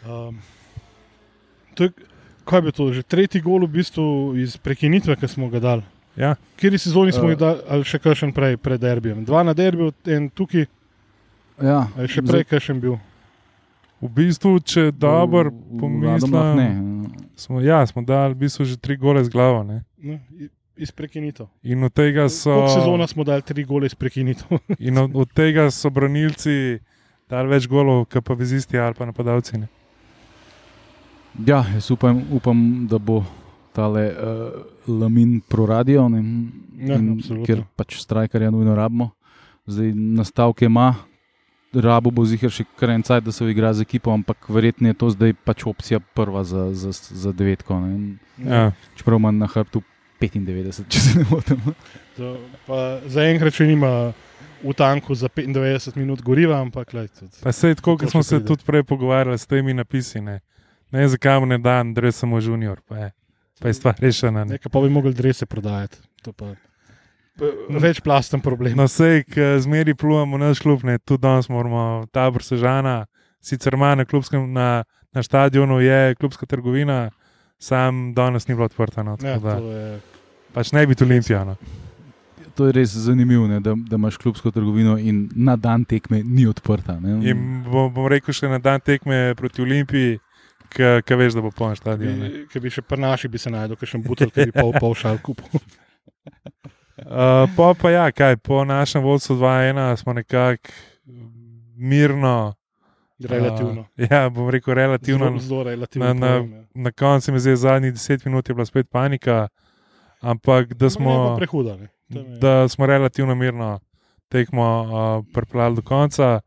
Um, 0.06 0.40
to 1.74 1.84
je, 1.84 1.92
kaj 2.44 2.62
bi 2.62 2.72
to, 2.72 2.94
že 2.94 3.04
tretji 3.04 3.42
gol 3.42 3.60
v 3.62 3.74
bistvu 3.74 4.06
iz 4.38 4.56
prekinitve, 4.58 5.16
ki 5.16 5.28
smo 5.28 5.50
ga 5.50 5.60
dali. 5.60 5.84
Ja, 6.16 6.36
Kjer 6.58 6.80
sezoni 6.80 7.12
smo 7.12 7.24
Uh, 7.24 7.30
jih 7.30 7.38
dali, 7.38 7.60
ali 7.68 7.84
še 7.84 8.00
kakšen 8.00 8.32
prej, 8.34 8.58
pred 8.58 8.82
derbijem? 8.82 9.22
Dva 9.24 9.44
na 9.44 9.54
derbiju, 9.54 9.92
en 10.08 10.30
tukaj, 10.30 10.66
Ja, 11.58 11.88
ali 11.94 12.08
še 12.08 12.22
prej 12.22 12.44
kakšen 12.46 12.80
bil. 12.80 12.98
v 13.98 14.10
bistvu, 14.10 14.60
če 14.60 14.92
dobro 14.92 15.50
pomislim, 15.52 16.56
Ne. 16.56 16.70
smo, 17.36 17.62
ja, 17.62 17.86
smo 17.86 18.02
dali 18.02 18.34
v 18.34 18.38
bistvu 18.40 18.66
že 18.66 18.78
tri 18.78 18.96
gole 18.96 19.24
z 19.24 19.30
glavo. 19.30 19.64
Ne. 19.64 19.84
No, 19.98 20.18
i- 20.34 20.50
iz 20.78 20.92
prekinitev. 20.92 21.48
In 21.64 21.84
od 21.84 21.94
tega 21.94 22.30
so, 22.30 22.54
Koliko 22.54 22.74
sezona 22.80 23.08
smo 23.08 23.24
dali 23.24 23.42
tri 23.42 23.64
gole 23.64 23.86
iz 23.86 23.96
prekinitev? 23.96 24.60
in 24.88 24.98
od, 24.98 25.16
od 25.16 25.34
tega 25.34 25.72
so 25.72 25.90
branilci 25.90 26.80
dali 27.30 27.52
več 27.52 27.68
golov, 27.68 28.06
kot 28.12 28.26
pa 28.26 28.38
vezisti 28.38 28.80
ali 28.80 28.96
pa 28.96 29.06
napadalci. 29.06 29.58
Ne. 29.58 29.68
Ja, 31.46 31.64
jaz 31.74 31.92
upam, 31.92 32.24
upam, 32.34 32.88
da 32.90 32.98
bo 32.98 33.22
tale 33.76 34.08
uh, 34.10 34.64
lamin 34.88 35.40
proradio, 35.42 36.08
ne, 36.10 36.24
Ja, 36.78 36.98
in, 37.02 37.18
ker 37.46 37.64
pač 37.78 37.98
strajkarja 38.04 38.52
nujno 38.54 38.76
rabimo. 38.78 39.10
Zdaj 39.66 39.92
nastavke 39.98 40.68
ima, 40.70 40.92
rabo 41.74 42.12
bo 42.14 42.26
zihar 42.26 42.54
še 42.54 42.68
kar 42.78 42.94
en 42.94 43.04
cajt, 43.06 43.26
da 43.26 43.34
se 43.34 43.48
igra 43.50 43.74
z 43.74 43.84
ekipo, 43.84 44.14
ampak 44.14 44.46
verjetno 44.54 44.92
je 44.92 44.98
to 44.98 45.10
zdaj 45.14 45.34
pač 45.46 45.66
opcija 45.68 46.00
prva 46.00 46.44
za, 46.48 46.70
za, 46.78 46.94
za 46.94 47.34
devetko. 47.34 47.80
Ja. 48.46 48.72
Čeprav 49.00 49.20
ima 49.20 49.34
na 49.34 49.50
hrbtu 49.50 49.82
95, 50.22 50.84
če 50.90 51.00
se 51.00 51.20
ne 51.20 51.26
motim. 51.30 51.62
To, 52.18 52.34
pa 52.68 53.00
Zaenkrat 53.12 53.54
še 53.54 53.68
nima 53.70 53.92
v 54.64 54.74
tanku 54.74 55.16
za 55.16 55.30
95 55.30 55.98
minut 56.00 56.22
goriva, 56.26 56.60
ampak 56.62 56.94
lej, 56.98 57.12
tudi. 57.14 57.38
Pa 57.44 57.54
sej 57.54 57.78
tako, 57.78 57.98
kot 58.02 58.12
smo 58.12 58.24
se 58.26 58.40
pride. 58.40 58.48
tudi 58.48 58.66
prej 58.66 58.84
pogovarjali 58.90 59.38
s 59.38 59.46
temi 59.46 59.74
napisi. 59.78 60.22
Ne, 60.22 60.40
ne 60.92 61.08
zakaj 61.08 61.40
mu 61.40 61.50
ne 61.50 61.60
da, 61.62 61.84
je 61.84 62.12
samo 62.12 62.42
junior, 62.42 62.82
pa 62.88 62.98
je, 62.98 63.12
pa 63.62 63.70
je 63.70 63.78
stvar 63.78 64.00
rešena. 64.02 64.46
Ne. 64.46 64.58
Nekaj 64.58 64.74
pa 64.74 64.82
bi 64.82 64.90
mogli 64.90 65.14
drese 65.14 65.46
prodajati. 65.46 66.02
To 66.26 66.34
pa 66.34 66.56
pa 67.38 67.46
večplasten 67.70 68.42
problem. 68.42 68.74
No, 68.78 68.88
sej, 68.90 69.24
ki 69.30 69.62
zmeri 69.62 69.94
plujemo 69.94 70.38
naš 70.42 70.60
klub, 70.60 70.84
ne, 70.84 70.98
tudi 70.98 71.22
danes 71.22 71.50
moramo 71.50 72.08
tabor 72.12 72.44
Sežana, 72.44 73.06
sicer 73.42 73.78
ima 73.78 73.94
na, 73.96 74.06
klubskem, 74.06 74.50
na, 74.54 74.84
na 75.14 75.24
stadionu 75.24 75.80
je 75.80 76.16
klubska 76.16 76.46
trgovina, 76.46 77.12
sam 77.60 78.14
danes 78.14 78.48
ni 78.48 78.56
bilo 78.56 78.66
odprta. 78.66 79.04
No, 79.04 79.18
Ja, 79.22 79.40
tako 79.40 79.48
da, 79.48 79.58
je, 79.58 80.00
pač 80.54 80.72
ne 80.72 80.88
biti 80.88 81.04
olimpijano. 81.04 81.56
To 82.56 82.66
je 82.66 82.74
res 82.74 82.90
zanimivo, 82.90 83.48
ne, 83.48 83.60
da, 83.60 83.76
da 83.78 83.96
imaš 83.96 84.18
klubsko 84.18 84.52
trgovino 84.52 84.98
in 84.98 85.30
na 85.36 85.56
dan 85.56 85.86
tekme 85.86 86.24
ni 86.24 86.48
odprta. 86.48 87.00
Ne. 87.00 87.20
In 87.30 87.44
bom, 87.66 87.92
bom 87.94 88.08
rekel, 88.10 88.34
še 88.34 88.50
na 88.50 88.58
dan 88.58 88.82
tekme 88.82 89.36
proti 89.38 89.62
Olimpiji, 89.62 90.18
ki 90.74 91.18
veš, 91.20 91.38
da 91.38 91.44
bo 91.46 91.52
poln 91.54 91.76
stadion. 91.78 92.18
ne. 92.18 92.32
bi, 92.54 92.62
bi 92.66 92.74
še 92.74 92.82
pri 92.82 93.02
naši 93.02 93.30
bi 93.30 93.38
se 93.38 93.54
najdel, 93.54 93.78
kakšen 93.78 94.02
butel, 94.06 94.34
ki 94.34 94.50
bi 94.50 94.58
pol, 94.58 94.74
pol 94.80 94.98
šal 94.98 95.22
kupil. 95.22 95.62
Uh, 96.98 97.46
po 97.54 97.76
pa 97.78 97.92
ja, 97.94 98.06
kaj, 98.12 98.40
po 98.42 98.64
našem 98.66 99.04
vodstvu 99.06 99.36
2-1 99.38 99.96
smo 100.02 100.14
nekako 100.18 100.74
mirno. 101.78 102.58
Relativno. 103.20 103.82
Uh, 103.82 104.08
ja, 104.08 104.30
bom 104.30 104.50
rekel, 104.50 104.74
relativno. 104.74 105.26
Zelo, 105.28 105.40
zelo 105.40 105.64
relativno. 105.64 106.06
na- 106.06 106.14
na- 106.16 106.28
ja. 106.28 106.64
Na 106.76 106.92
koncu 106.92 107.32
mi 107.32 107.36
je 107.36 107.42
zdaj 107.42 107.56
zadnjih 107.56 107.94
10 107.94 108.26
minut 108.26 108.50
je 108.50 108.56
bila 108.56 108.66
spet 108.66 108.90
panika, 108.90 109.48
ampak 110.20 110.74
da 110.74 110.90
smo, 110.90 111.36
prehuda. 111.38 111.78
je- 112.10 112.38
da 112.38 112.68
smo 112.68 112.86
relativno 112.86 113.36
mirno 113.36 113.80
tekmo 114.30 114.64
uh, 114.82 114.90
pripeljali 115.34 115.76
do 115.76 115.82
konca. 115.82 116.40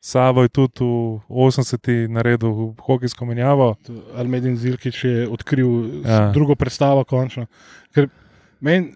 Savo 0.00 0.42
je 0.42 0.48
tudi 0.48 0.80
v 0.80 1.20
80-ih 1.28 2.08
naredil 2.08 2.50
hokejsko 2.78 3.24
menjavo. 3.24 3.74
Almedin 4.14 4.56
Zilkič 4.56 5.04
je 5.04 5.28
odkril 5.28 5.68
Ja. 6.04 6.30
drugo 6.32 6.54
predstavo, 6.54 7.04
končno. 7.04 7.46
Ker 7.94 8.08
meni, 8.60 8.92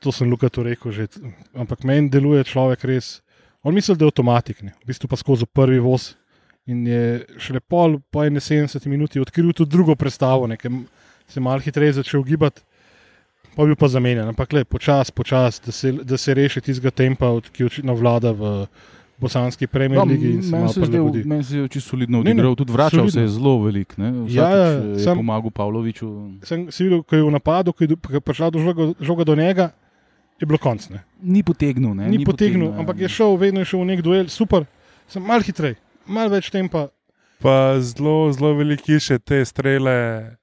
to 0.00 0.12
sem 0.12 0.30
Luka 0.30 0.48
to 0.48 0.62
rekel 0.62 0.90
že, 0.90 1.06
ampak 1.54 1.84
meni 1.84 2.08
deluje 2.08 2.44
človek 2.44 2.84
res. 2.84 3.22
On 3.62 3.74
misli, 3.74 3.94
da 3.96 4.04
je 4.04 4.08
avtomatik, 4.08 4.62
ne? 4.62 4.72
v 4.82 4.86
bistvu 4.86 5.06
pa 5.08 5.16
skozi 5.16 5.46
prvi 5.46 5.78
voz. 5.78 6.16
In 6.64 6.86
je 6.86 7.02
šele 7.38 7.60
pol, 7.60 7.98
po 8.06 8.20
71 8.20 8.70
minuti 8.86 9.18
odkril 9.18 9.52
tudi 9.52 9.68
drugo 9.68 9.94
predstavo, 9.94 10.46
ne? 10.46 10.56
ker 10.56 10.70
se 11.26 11.36
je 11.36 11.42
malo 11.42 11.58
hitreje 11.58 11.92
začel 11.94 12.22
gibati, 12.22 12.62
pa 13.52 13.64
bil 13.64 13.74
pa 13.74 13.88
zamenjan. 13.88 14.28
Ampak 14.28 14.52
le 14.52 14.64
počasi, 14.64 15.10
počasi, 15.10 15.60
da, 15.60 15.72
se- 15.72 15.92
da 16.04 16.16
se 16.16 16.30
reši 16.32 16.60
tistega 16.62 16.90
tempa, 16.92 17.26
ki 17.48 17.64
očitno 17.64 17.94
vlada 17.94 18.30
v 18.30 18.66
bosanski 19.18 19.66
premijer 19.66 19.98
Ja, 19.98 20.04
ligi. 20.04 20.26
Meni 20.44 20.68
se 20.68 20.80
je 20.80 20.86
zdel- 20.86 21.42
se 21.42 21.56
je 21.56 21.68
čisto 21.68 21.90
solidno 21.90 22.18
Ne, 22.18 22.24
ne, 22.24 22.30
odigral, 22.32 22.54
tudi 22.54 22.72
vračal 22.72 22.90
solidno. 23.00 23.10
se 23.10 23.20
je 23.20 23.28
zelo 23.30 23.58
velik. 23.58 23.98
Ne? 23.98 24.10
Vsakič 24.12 24.32
Ja, 24.32 24.48
ja, 24.48 24.98
sam- 24.98 25.16
pomagal 25.16 25.50
Pavloviču. 25.50 26.06
Sem 26.42 26.70
si 26.70 26.84
videl, 26.84 27.02
ko 27.02 27.12
je 27.12 27.22
v 27.22 27.30
napadu, 27.32 27.72
ko 27.72 27.84
je 27.84 27.96
prišla 28.20 28.50
do 28.50 28.58
žoga, 28.60 28.94
žoga 29.00 29.24
do 29.24 29.34
njega, 29.34 29.70
je 30.38 30.46
bilo 30.46 30.58
konc. 30.58 30.90
Ne? 30.90 31.02
Ni 31.20 31.42
potegnil. 31.42 31.90
Ne? 31.92 32.06
Ni 32.08 32.24
potegnil, 32.24 32.68
ja. 32.68 32.78
ampak 32.78 32.98
je 32.98 33.08
šel, 33.08 33.36
vedno 33.36 33.60
je 33.60 33.66
šel 33.66 33.80
v 33.80 33.86
nek 33.86 34.00
duel, 34.00 34.26
super, 34.28 34.62
sem 35.06 35.22
mal 35.22 35.38
hitrej, 35.40 35.74
mal 36.06 36.28
več 36.30 36.50
tempa. 36.50 36.88
Pa 37.42 37.74
zelo, 37.82 38.30
zelo 38.32 38.54
veliki 38.54 39.00
še 39.02 39.18
te 39.18 39.40
strele 39.44 40.36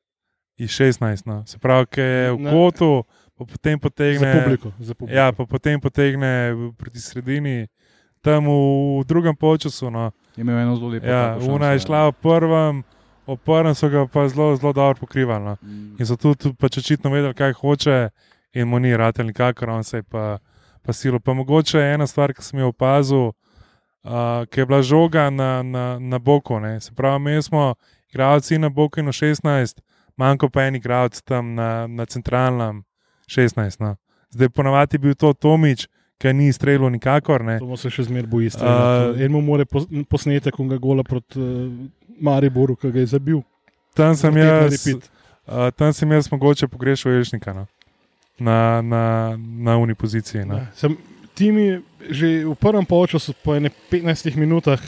iz 0.59 0.69
16. 0.75 1.25
No. 1.25 1.43
Se 1.47 1.57
pravi, 1.59 1.87
ki 1.95 2.01
je 2.01 2.31
v 2.33 2.39
Ne. 2.39 2.51
kotu, 2.51 3.03
pa 3.37 3.45
potem 3.45 3.79
potegne. 3.79 4.19
Za 4.19 4.39
publiko. 4.43 4.71
Za 4.79 4.93
publiko. 4.95 5.15
Ja, 5.15 5.31
pa 5.31 5.45
potem 5.45 5.79
potegne 5.79 6.31
proti 6.77 6.99
sredini, 6.99 7.67
tam 8.21 8.51
v 8.51 9.03
drugem 9.07 9.35
polčasu. 9.35 9.87
No. 9.89 10.11
Je 10.35 10.41
imel 10.43 10.59
eno 10.59 10.75
zelo 10.75 10.89
lepo. 10.91 11.07
Ja, 11.07 11.37
Una 11.39 11.71
je 11.71 11.79
ja. 11.79 11.85
šla 11.87 12.09
v 12.11 12.13
prvem, 12.19 12.83
v 13.27 13.37
prvem 13.37 13.75
so 13.75 13.87
ga 13.89 14.03
pa 14.07 14.27
zelo, 14.27 14.55
zelo 14.59 14.73
dobro 14.73 14.99
pokrivali. 14.99 15.45
No. 15.45 15.55
Mm. 15.63 15.95
In 15.99 16.05
so 16.05 16.17
tudi 16.19 16.51
pač 16.59 16.77
očitno 16.77 17.07
vedeli, 17.11 17.33
kaj 17.33 17.53
hoče, 17.53 18.09
in 18.53 18.67
mu 18.67 18.79
ni 18.79 18.91
ratelj 18.91 19.31
nikakor, 19.31 19.69
on 19.69 19.83
se 19.83 19.97
je 19.97 20.03
pa, 20.03 20.39
pa 20.83 20.91
silo. 20.93 21.19
Pa 21.19 21.31
mogoče 21.33 21.79
ena 21.79 22.07
stvar, 22.07 22.33
ki 22.35 22.43
sem 22.43 22.59
jo 22.59 22.73
opazil, 22.75 23.31
uh, 24.03 24.45
ki 24.49 24.59
je 24.59 24.65
bila 24.65 24.81
žoga 24.81 25.29
na, 25.29 25.63
na, 25.63 25.99
na 25.99 26.19
boku. 26.19 26.59
Ne. 26.59 26.79
Se 26.81 26.91
pravi, 26.95 27.19
mi 27.19 27.41
smo 27.41 27.75
igralci 28.11 28.57
na 28.57 28.69
boku 28.69 28.99
in 28.99 29.05
v 29.07 29.11
16, 29.11 29.81
manjko 30.17 30.49
pa 30.49 30.63
en 30.67 30.75
igralec 30.75 31.21
tam 31.21 31.55
na, 31.55 31.87
na 31.87 32.05
centralnem 32.05 32.83
16. 33.27 33.79
No. 33.79 33.95
Zdaj 34.29 34.49
ponovadi 34.49 34.95
je 34.95 34.99
bil 34.99 35.15
to 35.15 35.33
Tomič, 35.33 35.87
ki 36.19 36.33
ni 36.33 36.53
streljal 36.53 36.91
nikakor. 36.91 37.43
Ne. 37.45 37.59
To 37.59 37.77
se 37.77 37.89
še 37.89 38.03
zmeraj 38.09 38.27
boji. 38.27 38.51
Uh, 38.59 39.15
en 39.21 39.31
mu 39.31 39.41
more 39.41 39.65
pos- 39.65 39.87
posnetek 40.09 40.59
unga 40.59 40.77
gola 40.77 41.03
proti 41.03 41.39
uh, 41.39 41.71
Mariboru, 42.19 42.75
ki 42.75 42.91
ga 42.91 42.99
je 42.99 43.13
zabil. 43.15 43.39
Tam 43.95 44.15
sem 44.15 44.35
jaz, 44.37 44.75
repeat. 44.75 45.07
uh, 45.47 45.69
tam 45.71 45.93
sem 45.93 46.11
jaz 46.11 46.27
mogoče 46.31 46.67
pogrešal 46.67 47.11
Ježnika 47.15 47.53
no. 47.53 47.65
na, 48.39 48.81
na, 48.81 49.01
na 49.37 49.77
uni 49.77 49.95
poziciji. 49.95 50.43
No. 50.45 50.59
Ja, 50.59 50.67
Sem, 50.75 50.97
timi, 51.39 51.79
že 52.11 52.43
v 52.43 52.55
prvem 52.59 52.83
polčasu, 52.83 53.31
po 53.39 53.55
ene 53.55 53.71
15 53.91 54.35
minutah, 54.35 54.81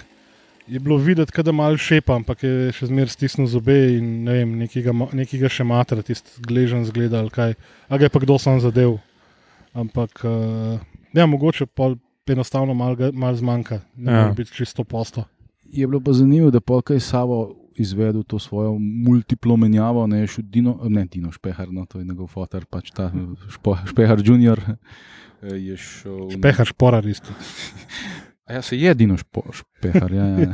je 0.68 0.80
bilo 0.80 0.98
videti, 0.98 1.44
da 1.44 1.52
malo 1.52 1.78
šepa, 1.78 2.16
ampak 2.20 2.44
je 2.44 2.72
še 2.76 2.92
zmeraj 2.92 3.16
stisnil 3.16 3.48
zobe 3.50 3.76
in 3.98 4.24
ne 4.28 4.36
vem, 4.40 4.52
nekega, 4.62 4.94
nekega 5.16 5.50
še 5.52 5.66
matra, 5.68 6.04
tisti 6.06 6.44
gležen 6.46 6.86
zgleda 6.88 7.24
ali 7.24 7.34
kaj. 7.34 7.56
A 7.90 7.98
ga 7.98 8.08
je 8.08 8.14
pa 8.14 8.22
kdo 8.24 8.38
sam 8.40 8.62
zadev. 8.64 9.00
Ampak, 9.72 10.24
uh, 10.28 10.78
ja, 11.16 11.26
mogoče 11.28 11.68
pa 11.68 11.94
enostavno 12.32 12.76
malo 12.78 13.12
malo 13.12 13.36
zmanjka, 13.36 13.82
ne 13.96 14.12
Ja. 14.12 14.20
ja. 14.28 14.32
biti 14.32 14.52
čisto 14.52 14.84
posto. 14.84 15.26
Je 15.72 15.88
bilo 15.88 16.00
pa 16.00 16.14
zanimivo, 16.14 16.52
da 16.52 16.60
pa 16.60 16.82
kaj 16.82 17.00
Savo 17.00 17.56
izvedel 17.76 18.24
to 18.24 18.40
svojo 18.40 18.78
multiplo 18.80 19.58
menjavo, 19.58 20.08
ne, 20.08 20.28
Dino, 20.38 20.80
ne 20.84 21.06
Dino 21.06 21.32
Špehar, 21.32 21.72
no, 21.72 21.86
to 21.86 22.00
je 22.00 22.06
njegov 22.06 22.28
fotor, 22.28 22.66
pač 22.66 22.92
ta 22.92 23.12
špo, 23.50 23.78
Špehar 23.88 24.20
junior. 24.24 24.60
Je 25.42 25.78
šel. 25.78 26.30
Pehar 26.42 26.66
šporar 26.66 27.06
isto. 27.06 27.34
A 28.46 28.54
ja, 28.54 28.62
se 28.62 28.76
je 28.78 28.94
Dino 28.94 29.18
špo, 29.18 29.42
Špehar, 29.54 30.12
ja, 30.12 30.26
ja. 30.28 30.50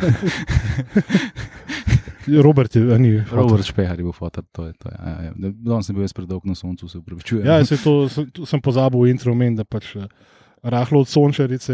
Robert 2.42 2.76
je, 2.76 3.00
ni. 3.00 3.24
Robert 3.32 3.64
Špehar 3.66 4.00
je 4.00 4.04
bil 4.04 4.12
fotor, 4.12 4.44
to 4.52 4.66
je 4.68 4.74
to. 4.74 4.90
Ja, 4.92 5.10
ja. 5.24 5.32
Danes 5.56 5.86
sem 5.88 5.96
bil 5.96 6.04
jaz 6.04 6.14
predolg 6.14 6.46
na 6.46 6.56
soncu, 6.56 6.88
se 6.88 6.98
upravičujem. 6.98 7.46
Ja, 7.48 7.66
se 7.66 7.78
to 7.78 8.10
sem, 8.10 8.28
to 8.30 8.46
sem 8.46 8.62
pozabil 8.62 9.00
v 9.02 9.10
intro 9.10 9.32
omeniti, 9.32 9.58
da 9.58 9.66
pač 9.66 9.96
eh, 9.96 10.06
rahlo 10.64 11.02
od 11.02 11.08
sončarice 11.08 11.74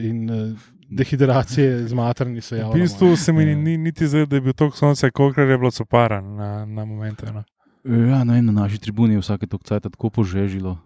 in 0.00 0.30
eh, 0.30 0.54
dehidracije 0.88 1.84
z 1.84 1.92
materni 1.92 2.40
se 2.40 2.56
V 2.56 2.60
javlja. 2.60 2.80
bistvu 2.80 3.16
se 3.16 3.32
mi 3.32 3.42
Ja. 3.44 3.56
ni, 3.56 3.76
niti 3.76 4.06
zdaj, 4.06 4.26
da 4.26 4.36
je 4.36 4.40
bil 4.40 4.52
tok 4.52 4.76
sonce, 4.76 5.10
koliko 5.10 5.40
je 5.40 5.58
bilo 5.58 5.70
sopara 5.70 6.20
na, 6.20 6.64
na 6.64 6.84
momente. 6.84 7.26
No. 7.32 7.44
ja 7.84 8.22
in 8.22 8.46
na 8.46 8.52
naši 8.54 8.78
tribuni 8.78 9.14
je 9.14 9.20
vsake 9.20 9.46
tok 9.46 9.64
cajt 9.64 9.82
tako 9.82 10.10
požežilo. 10.10 10.78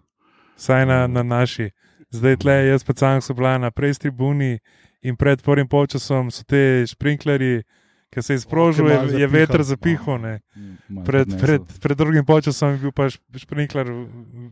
Vsaj 0.55 0.85
na, 0.85 1.07
na 1.07 1.23
naši. 1.23 1.69
Zdaj 2.09 2.37
tle, 2.37 2.55
jaz 2.67 2.83
pa 2.83 2.93
sam 2.93 3.21
sem 3.21 3.35
bila 3.35 3.57
na 3.57 3.71
prej 3.71 3.93
tribuni 3.97 4.59
in 5.01 5.15
pred 5.15 5.41
prvim 5.41 5.67
polčasom 5.67 6.29
so 6.31 6.43
te 6.43 6.85
sprinklerji, 6.87 7.63
ki 8.13 8.21
se 8.21 8.33
je 8.33 8.39
sprožil, 8.39 8.85
je, 8.87 9.19
je 9.19 9.27
veter 9.27 9.63
zapihal. 9.65 10.21
ne. 10.21 10.39
Malo 10.87 11.01
Pred, 11.03 11.33
pred, 11.41 11.61
pred 11.81 11.97
drugim 11.97 12.21
polčasom 12.21 12.77
je 12.77 12.77
bil 12.77 12.93
pa 12.93 13.09
šp- 13.09 13.41
sprinkler, 13.41 13.89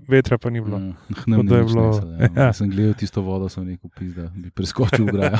vetra 0.09 0.41
pa 0.41 0.49
ni 0.49 0.57
bilo. 0.59 0.81
Ja, 0.81 0.97
ni 1.29 1.37
nič 1.37 1.69
bilo- 1.69 1.93
nesel, 1.93 2.09
ja. 2.17 2.29
ja. 2.35 2.49
Sem 2.53 2.73
gledal 2.73 2.97
tisto 2.97 3.21
vodo, 3.21 3.45
sem 3.53 3.61
rekel, 3.69 3.93
da 4.17 4.33
bi 4.33 4.49
preskočil 4.49 5.05
grajo. 5.05 5.37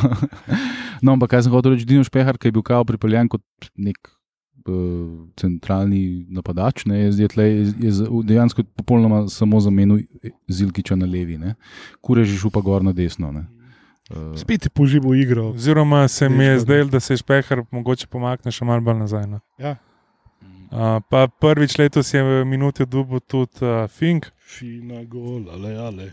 no, 1.03 1.17
ampak 1.17 1.33
kaj 1.33 1.49
sem 1.49 1.51
hotel 1.51 1.73
reči, 1.73 1.89
Dino 1.89 2.05
Špehar, 2.05 2.37
ki 2.37 2.47
je 2.47 2.53
bil 2.53 2.61
kao 2.61 2.85
pripeljan 2.85 3.25
kot 3.25 3.41
nek 3.73 3.97
centralni 5.39 6.25
napadač, 6.29 6.85
ne, 6.85 6.99
je, 6.99 7.11
zdaj 7.11 7.27
tle, 7.33 7.45
je, 7.49 7.65
je 7.79 7.91
dejansko 8.23 8.63
popolnoma 8.75 9.27
samo 9.27 9.59
zamenil 9.59 10.03
Zilkiča 10.47 10.95
na 10.95 11.05
levi, 11.05 11.37
ne. 11.37 11.55
Kurež 12.01 12.33
je 12.33 12.37
šel 12.41 12.53
pa 12.53 12.61
gor 12.61 12.83
na 12.83 12.93
desno. 12.93 13.31
Ne. 13.31 13.45
Uh, 14.11 14.35
Spet 14.39 14.65
je 14.65 14.69
poživel 14.69 15.15
igro. 15.15 15.49
Oziroma 15.55 16.07
se 16.07 16.29
mi 16.29 16.43
je 16.43 16.59
zdelo, 16.59 16.89
da 16.89 16.99
se 16.99 17.13
je 17.13 17.23
špehar 17.23 17.63
mogoče 17.71 18.07
pomakne 18.07 18.51
še 18.51 18.65
malo 18.65 18.81
bolj 18.81 18.99
nazaj. 19.05 19.27
No. 19.29 19.39
Ja. 19.61 19.77
Uh, 20.71 20.99
pa 21.09 21.27
prvič 21.27 21.77
letos 21.79 22.13
je 22.13 22.23
v 22.23 22.43
minuti 22.45 22.85
dubu 22.85 23.19
tudi 23.19 23.63
uh, 23.65 23.87
Fink. 23.91 24.31
Fina 24.39 25.03
gol, 25.03 25.47
ale, 25.51 25.75
ale. 25.77 26.11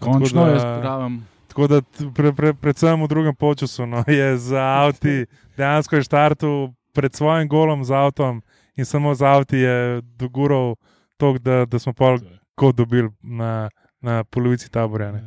končno 0.00 0.28
tako 0.28 0.44
da- 0.44 0.52
jaz 0.52 0.66
pravim. 0.80 1.22
Tako 1.54 1.66
da 1.70 1.80
pre, 2.14 2.32
pre, 2.34 2.50
predvsem 2.58 3.02
v 3.02 3.08
drugem 3.08 3.34
času 3.58 3.86
no, 3.86 4.02
je 4.10 4.36
za 4.38 4.58
avti 4.58 5.26
dejansko 5.56 5.96
je 5.96 6.02
štartil 6.02 6.74
pred 6.94 7.12
svojim 7.12 7.48
golom 7.48 7.82
z 7.82 7.90
avtom 7.92 8.40
in 8.74 8.84
samo 8.84 9.14
z 9.14 9.22
avti 9.24 9.58
je 9.58 9.76
dogural 10.16 10.74
to, 11.16 11.34
da, 11.38 11.64
da 11.66 11.78
smo 11.78 11.92
pa 11.92 12.16
kot 12.54 12.76
dobili 12.76 13.10
na, 13.20 13.68
na 14.00 14.24
polovici 14.24 14.70
taborja. 14.70 15.12
ne. 15.12 15.22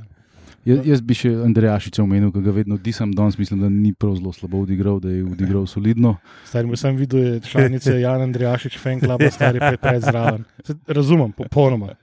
Jaz, 0.67 0.79
jaz 0.83 1.01
bi 1.01 1.15
še 1.15 1.29
Andrejašiča 1.45 2.03
omenil, 2.03 2.27
ki 2.27 2.41
ga 2.43 2.51
vedno 2.51 2.75
disam 2.77 3.13
danes, 3.15 3.37
mislim, 3.39 3.61
da 3.61 3.69
ni 3.69 3.93
prav 3.93 4.17
zelo 4.17 4.33
slabo 4.35 4.59
odigral, 4.59 4.97
da 4.99 5.07
je 5.07 5.21
odigral 5.23 5.63
solidno. 5.63 6.17
Stari, 6.43 6.67
sem 6.75 6.97
videl, 6.99 7.23
je 7.23 7.39
članice 7.41 7.93
Jan 8.03 8.21
Andrijašič, 8.21 8.75
fan 8.75 8.99
club, 8.99 9.23
stari 9.31 9.59
pred, 9.59 9.79
pred 9.79 10.03
zraven. 10.03 10.43
Se, 10.65 10.75
razumem, 10.89 11.31
popolnoma. 11.31 11.93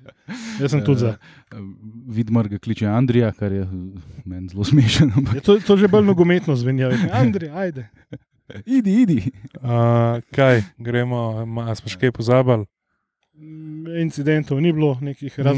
Jaz 0.56 0.70
sem 0.70 0.80
tudi 0.80 1.04
za. 1.04 1.12
Uh, 1.52 1.60
Vidmar 2.08 2.48
ga 2.48 2.56
kliče 2.58 2.88
Andrija, 2.88 3.28
kar 3.32 3.52
je 3.52 3.62
uh, 3.62 3.74
meni 4.24 4.48
zelo 4.48 4.64
smešno. 4.64 5.10
ampak- 5.12 5.34
Je 5.34 5.40
to, 5.42 5.58
to 5.60 5.76
že 5.76 5.88
bolj 5.88 6.06
nogometno 6.06 6.56
zveni. 6.56 6.88
Andrej, 7.12 7.52
ajde. 7.52 7.90
Idi, 8.66 9.02
idi. 9.02 9.18
Uh, 9.56 9.70
kaj, 10.30 10.62
gremo, 10.78 11.20
a 11.60 11.74
smo 11.74 11.88
še 11.88 11.96
kaj 11.98 12.12
pozabili? 12.12 12.66
Mm, 13.34 13.72
Incidentov 13.98 14.60
ni 14.60 14.70
bilo, 14.70 14.92
nekih 15.00 15.38
no. 15.38 15.54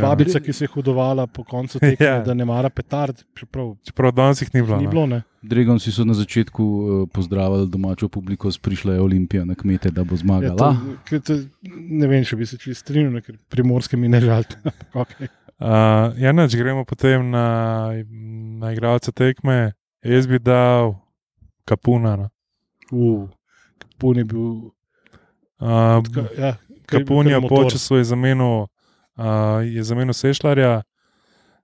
babica, 0.00 0.40
ki 0.40 0.52
se 0.52 0.64
je 0.64 0.68
hudovala 0.68 1.26
po 1.26 1.44
koncu 1.44 1.78
tekme, 1.80 2.06
Ja. 2.06 2.16
da 2.20 2.34
ne 2.34 2.44
mara 2.44 2.70
petard, 2.70 3.22
čeprav 3.34 3.76
Čeprav 3.82 4.12
danes 4.12 4.42
jih 4.42 4.50
ni 4.50 4.62
bilo. 4.62 4.80
ni 4.80 4.88
bilo. 4.88 5.06
Ne. 5.06 5.20
Dregon 5.40 5.78
si 5.78 5.92
so 5.92 6.02
na 6.02 6.14
začetku 6.14 6.64
uh, 6.64 7.08
pozdravili 7.08 7.68
domačo 7.68 8.08
publiko, 8.08 8.50
prišla 8.58 8.94
je 8.94 9.00
Olimpija 9.00 9.44
na 9.44 9.54
kmete, 9.54 9.90
da 9.90 10.02
bo 10.02 10.14
Ja, 10.14 10.16
zmagala. 10.16 10.56
to, 10.56 10.98
ker 11.04 11.20
to, 11.20 11.38
ne 11.68 12.06
vem, 12.06 12.24
če 12.24 12.36
bi 12.36 12.46
se 12.46 12.58
čist 12.58 12.80
strinjal, 12.80 13.20
ker 13.20 13.36
primorske 13.48 13.96
mi 13.96 14.08
ne 14.08 14.20
žalite. 14.20 14.56
okay. 14.94 15.28
Uh, 15.54 16.10
ja, 16.18 16.32
neč, 16.32 16.56
gremo 16.56 16.82
potem 16.84 17.30
na, 17.30 17.92
na 18.58 18.72
igralce 18.72 19.12
tekme. 19.12 19.74
Jaz 20.02 20.26
bi 20.26 20.38
dal 20.38 20.96
Kapuna. 21.64 22.16
No. 22.16 22.28
uh, 22.92 23.28
Pun 23.98 24.18
je 24.18 24.24
bil. 24.24 24.40
Uh, 25.60 26.02
Ka, 26.14 26.26
ja, 26.38 26.46
je 26.46 26.80
Kapun 26.86 27.26
je 27.26 27.40
po 27.48 27.70
času 27.70 27.96
je 27.96 28.04
zamenil, 28.04 28.66
uh, 29.16 29.60
je 29.64 29.82
zamenil 29.82 30.12
Sešljarja. 30.12 30.82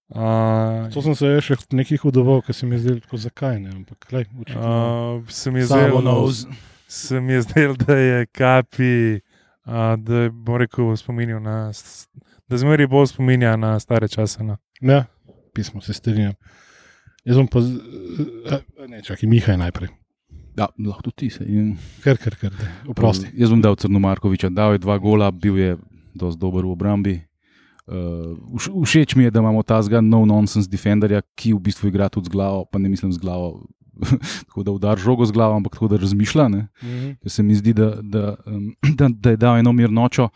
Uh, 0.08 0.88
To 0.90 1.02
sem 1.02 1.14
se 1.14 1.28
še 1.44 1.54
nekaj 1.70 2.00
hudoval, 2.02 2.40
ker 2.42 2.54
se 2.56 2.66
mi 2.66 2.74
je 2.74 2.82
zdelo, 2.82 3.02
tako 3.04 3.20
zakaj 3.22 3.60
ne. 3.62 3.70
Ampak, 3.70 4.08
lej, 4.12 4.24
uh, 4.56 5.20
se 5.30 5.52
mi 5.54 5.60
je 5.62 5.68
zdelo, 5.70 6.24
se 6.88 7.20
mi 7.20 7.36
je 7.36 7.42
zdelo, 7.46 7.76
da 7.78 7.94
je 7.94 8.26
Kapi, 8.26 9.20
uh, 9.66 9.94
da 10.00 10.24
bom 10.32 10.58
rekel, 10.58 10.90
spominjal 10.98 11.38
na, 11.44 11.70
da 12.50 12.58
zmeri 12.58 12.88
bolj 12.90 13.12
spominja 13.12 13.54
na 13.56 13.76
stare 13.78 14.08
čase. 14.10 14.42
No. 14.42 14.56
Ja, 14.80 15.04
pismo 15.54 15.80
se 15.80 15.94
strinjam. 15.94 16.34
Jaz 17.24 17.36
bom 17.36 17.48
pa, 17.48 17.60
eh, 17.60 18.60
ne, 18.88 19.02
čakaj, 19.02 19.28
Mihaj 19.28 19.58
najprej. 19.60 19.88
Ja, 20.58 20.66
lahko 20.78 21.02
tudi 21.08 21.16
ti 21.16 21.30
se. 21.30 21.44
In, 21.46 21.76
Ker, 22.04 22.18
ker, 22.18 22.34
ker, 22.36 22.52
oprosti. 22.88 23.30
Jaz 23.38 23.50
bom 23.50 23.60
dal 23.62 23.76
Crnomarkoviča, 23.76 24.50
dal 24.50 24.74
je 24.74 24.82
dva 24.82 24.98
gola, 24.98 25.30
bil 25.30 25.56
je 25.56 25.76
dosti 26.14 26.40
dober 26.40 26.64
v 26.64 26.72
obrambi. 26.74 27.14
Uh, 27.86 28.36
vš- 28.54 28.74
všeč 28.84 29.14
mi 29.16 29.24
je, 29.24 29.30
da 29.30 29.40
imamo 29.40 29.62
ta 29.62 29.80
zga 29.82 29.98
no-nonsense 30.00 30.68
defenderja, 30.70 31.22
ki 31.34 31.54
v 31.54 31.60
bistvu 31.60 31.88
igra 31.88 32.08
tudi 32.08 32.28
z 32.28 32.32
glavo, 32.32 32.64
pa 32.64 32.78
ne 32.78 32.88
mislim 32.88 33.10
z 33.12 33.18
glavo, 33.18 33.66
tako 34.46 34.62
da 34.62 34.70
udar 34.72 34.98
žogo 34.98 35.26
z 35.26 35.32
glavo, 35.32 35.56
ampak 35.56 35.74
tako 35.74 35.88
da 35.88 35.96
razmišlja. 35.98 36.48
Ne? 36.48 36.68
Mhm. 36.82 37.10
Ker 37.22 37.30
se 37.30 37.42
mi 37.42 37.54
zdi, 37.54 37.72
da, 37.74 37.98
da, 37.98 38.36
um, 38.46 38.74
da, 38.98 39.08
da 39.08 39.30
je 39.30 39.36
dal 39.36 39.58
eno 39.58 39.72
mirnočo, 39.72 40.28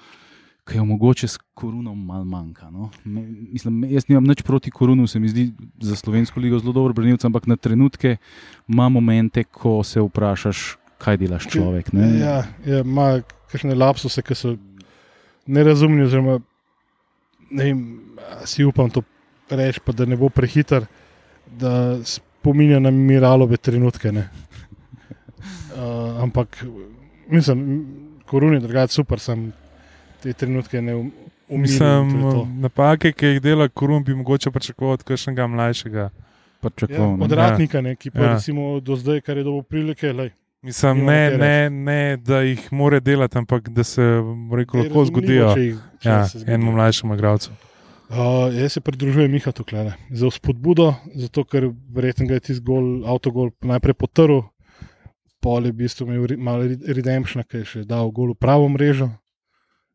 ki 0.64 0.76
jo 0.76 0.84
mogoče 0.84 1.28
s 1.28 1.38
korunom 1.54 2.04
malo 2.06 2.24
manjka. 2.24 2.70
No? 2.70 2.90
Me, 3.04 3.22
mislim, 3.52 3.84
jaz 3.84 4.08
nimam 4.08 4.24
nič 4.24 4.42
proti 4.42 4.70
korunu, 4.70 5.06
se 5.06 5.20
mi 5.20 5.28
zdi 5.28 5.50
za 5.80 5.96
slovensko 5.96 6.40
ligo 6.40 6.58
zelo 6.58 6.72
dober 6.72 6.92
branilec, 6.92 7.24
ampak 7.24 7.46
na 7.46 7.56
trenutke 7.56 8.16
ima 8.68 8.88
momente, 8.88 9.44
ko 9.44 9.82
se 9.84 10.00
vprašaš, 10.00 10.76
kaj 10.98 11.20
delaš 11.20 11.48
človek. 11.52 11.92
Ne? 11.92 12.08
Ja, 12.18 12.36
ja, 12.66 12.80
ima 12.80 13.20
kakšne 13.52 13.76
lapsuse, 13.76 14.24
ki 14.24 14.34
so 14.34 14.54
nerazumni, 15.46 16.06
oziroma 16.06 16.38
ne 17.50 17.64
vem, 17.64 17.82
si 18.48 18.64
upam 18.64 18.88
to 18.90 19.04
reči, 19.50 19.82
pa 19.84 19.92
da 19.92 20.08
ne 20.08 20.16
bo 20.16 20.30
prehiter, 20.32 20.86
da 21.60 22.00
spominja 22.04 22.80
na 22.80 22.90
miralove 22.90 23.56
trenutke. 23.56 24.12
ne. 24.12 24.28
Uh, 25.74 26.22
ampak, 26.22 26.64
mislim, 27.26 27.58
korun 28.30 28.54
je 28.54 28.60
drugače 28.60 28.94
super, 28.94 29.18
sem 29.18 29.48
te 30.24 30.32
trenutke 30.34 30.80
ne 30.80 30.94
um- 30.94 31.10
umirim. 31.48 31.62
Mislim, 31.62 32.60
napake, 32.60 33.12
ki 33.12 33.26
jih 33.28 33.40
dela 33.40 33.68
Korum, 33.68 34.00
bi 34.00 34.14
mogoče 34.14 34.50
pričakoval 34.50 34.94
od 34.94 35.02
kakšnega 35.04 35.46
mlajšega. 35.46 36.06
Ja, 36.88 37.04
od 37.20 37.30
ne. 37.30 37.36
ratnika, 37.36 37.80
ne, 37.80 37.92
ki 37.92 38.08
pa 38.10 38.20
Ja. 38.20 38.32
recimo 38.32 38.80
do 38.80 38.96
zdaj, 38.96 39.20
kar 39.20 39.36
je 39.36 39.44
dobil 39.44 39.62
prilike, 39.62 40.12
lej, 40.12 40.30
Mislim, 40.62 41.04
ne, 41.04 41.36
ne, 41.36 41.70
ne, 41.70 41.98
da 42.16 42.40
jih 42.40 42.72
more 42.72 42.96
delati, 42.98 43.36
ampak 43.38 43.68
da 43.68 43.84
se 43.84 44.00
bom 44.00 44.54
rekel, 44.54 44.80
lahko 44.80 45.04
zgodijo 45.04 45.50
jih- 45.50 45.76
ja, 46.02 46.24
enemu 46.46 46.72
mlajšemu 46.72 47.14
igralcu. 47.14 47.50
Uh, 48.08 48.16
jaz 48.54 48.72
se 48.72 48.80
pridružujem 48.80 49.30
Miha 49.30 49.52
tukaj 49.52 49.92
za 50.10 50.30
spodbudo, 50.30 50.94
zato 51.14 51.44
ker 51.44 51.68
verjetno 51.90 52.26
ga 52.26 52.34
je 52.34 52.40
tisti 52.40 52.62
gol, 52.62 53.04
avtogol 53.04 53.50
najprej 53.60 53.94
potrl, 53.94 54.40
pol 55.40 55.66
je 55.66 55.72
v 55.72 55.76
bistvu 55.76 56.06
imel 56.06 56.38
malo 56.38 56.62
re- 56.62 56.80
redemption, 56.88 57.44
ki 57.44 57.56
je 57.56 57.64
še 57.64 57.84
dal 57.84 58.08
gol 58.10 58.32
v 58.32 58.34
pravo 58.36 58.68
mrežo. 58.68 59.10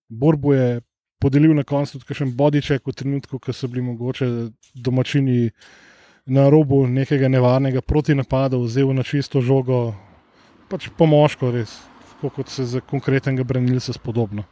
Borbu 0.10 0.54
je 0.54 0.82
podelil 1.20 1.54
na 1.54 1.64
koncu 1.64 2.00
tudi 2.00 2.16
še 2.16 2.26
en 2.26 2.34
bodiček 2.36 2.88
v 2.88 2.96
trenutku, 2.96 3.40
ko 3.40 3.54
so 3.54 3.68
bili 3.68 3.84
mogoče 3.86 4.28
domačini 4.74 5.50
na 6.30 6.48
robu 6.50 6.86
nekega 6.88 7.28
nevarnega 7.28 7.82
protinapada, 7.82 8.58
vzel 8.58 8.94
na 8.94 9.04
čisto 9.04 9.42
žogo, 9.42 9.94
pač 10.70 10.90
pomožko, 10.98 11.52
res, 11.52 11.74
tako 12.14 12.32
kot 12.40 12.54
se 12.54 12.66
za 12.66 12.82
konkretnega 12.82 13.44
branilca 13.44 13.94
spodobno. 13.94 14.46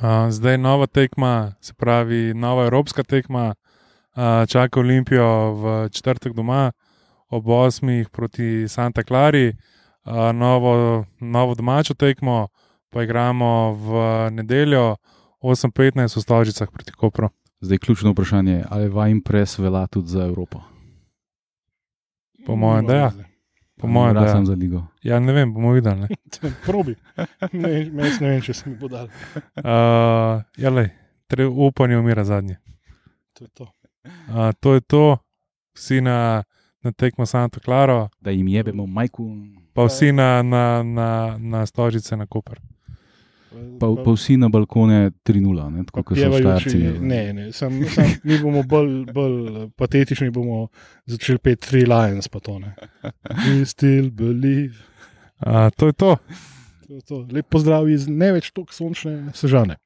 Uh, 0.00 0.30
zdaj 0.30 0.58
nova 0.58 0.86
tekma, 0.86 1.54
se 1.60 1.74
pravi 1.74 2.34
nova 2.34 2.66
evropska 2.66 3.02
tekma, 3.02 3.54
uh, 3.54 4.46
čaka 4.48 4.80
Olimpijo 4.80 5.28
v 5.54 5.74
četrtek 5.92 6.34
doma, 6.34 6.70
ob 7.30 7.46
8. 7.46 8.08
proti 8.10 8.68
Santa 8.68 9.02
Clari, 9.02 9.50
uh, 9.50 10.30
novo, 10.34 11.04
novo 11.20 11.54
domačo 11.54 11.94
tekmo 11.94 12.48
pa 12.90 13.02
igramo 13.02 13.72
v 13.72 13.90
nedeljo 14.30 14.96
8:15 15.42 16.16
v 16.16 16.22
Stožicah 16.22 16.68
proti 16.70 16.92
Kopru. 16.92 17.28
Zdaj 17.60 17.78
ključno 17.78 18.10
vprašanje 18.12 18.52
je, 18.52 18.64
ali 18.70 18.88
Vajn 18.88 19.20
Pres 19.20 19.58
velja 19.58 19.86
tudi 19.86 20.08
za 20.08 20.24
Evropo. 20.24 20.60
Po 22.46 22.56
mojem, 22.56 22.86
da 22.86 22.94
ja. 22.94 23.10
Po 23.80 23.86
mojem, 23.86 24.14
da 24.14 24.20
da 24.20 24.26
ja. 24.26 24.32
sem 24.32 24.46
za 24.46 24.54
ligo. 24.54 24.82
Ja, 25.02 25.20
ne 25.20 25.32
vem, 25.32 25.54
bomo 25.54 25.72
videli. 25.72 26.00
ne. 26.00 26.08
Probi. 26.66 26.94
Ne, 27.52 27.84
ne, 27.84 28.10
ne 28.20 28.28
vem, 28.28 28.40
če 28.40 28.54
se 28.54 28.70
mi 28.70 28.76
bo 28.76 28.88
dal. 28.88 29.08
Uh, 29.56 30.42
ja, 30.62 30.70
lej, 30.70 30.90
tre, 31.26 31.46
upanje 31.46 31.98
umira 31.98 32.24
zadnje. 32.24 32.56
To 33.38 33.44
je 33.44 33.48
to. 33.48 33.68
Uh, 34.04 34.50
to 34.60 34.74
je 34.74 34.80
to, 34.80 35.18
vsi 35.76 36.00
na, 36.00 36.42
na 36.82 36.92
tekmo 36.92 37.26
Santa 37.26 37.60
Clara, 37.60 38.08
Da 38.20 38.30
jim 38.30 38.48
jebemo 38.48 38.86
majku, 38.86 39.30
pa 39.74 39.84
vsi 39.84 40.12
na, 40.12 40.42
na, 40.42 40.82
na, 40.82 41.36
na 41.38 41.66
stožice 41.66 42.16
na 42.16 42.26
Koper. 42.26 42.60
Pa, 43.80 43.88
pa 44.04 44.12
vsi 44.14 44.36
na 44.36 44.48
balkone 44.48 45.10
3-0, 45.26 45.70
ne, 45.74 45.84
tako 45.88 46.02
kot 46.02 46.18
so 46.18 46.30
štarci. 46.38 46.78
ne, 47.00 47.20
ne, 47.32 47.48
sam, 47.52 47.80
sam, 47.94 48.12
mi 48.24 48.38
bomo 48.42 48.62
bolj, 48.62 48.94
bolj 49.14 49.68
patetični, 49.76 50.30
bomo 50.34 50.68
začeli 51.10 51.38
peti 51.38 51.66
Three 51.68 51.88
Lions, 51.90 52.28
pa 52.28 52.40
to 52.40 52.58
ne. 52.58 52.74
We 53.26 53.64
still 53.66 54.10
believe. 54.10 54.74
Uh, 55.40 55.70
to 55.76 55.86
je 55.86 55.92
to. 55.92 56.16
To 56.86 56.94
je 56.94 57.02
to. 57.02 57.26
Lep 57.32 57.48
pozdrav 57.48 57.88
iz 57.88 58.08
ne 58.08 58.32
več 58.36 58.50
tako 58.54 58.74
sončne 58.76 59.32
sežane. 59.34 59.80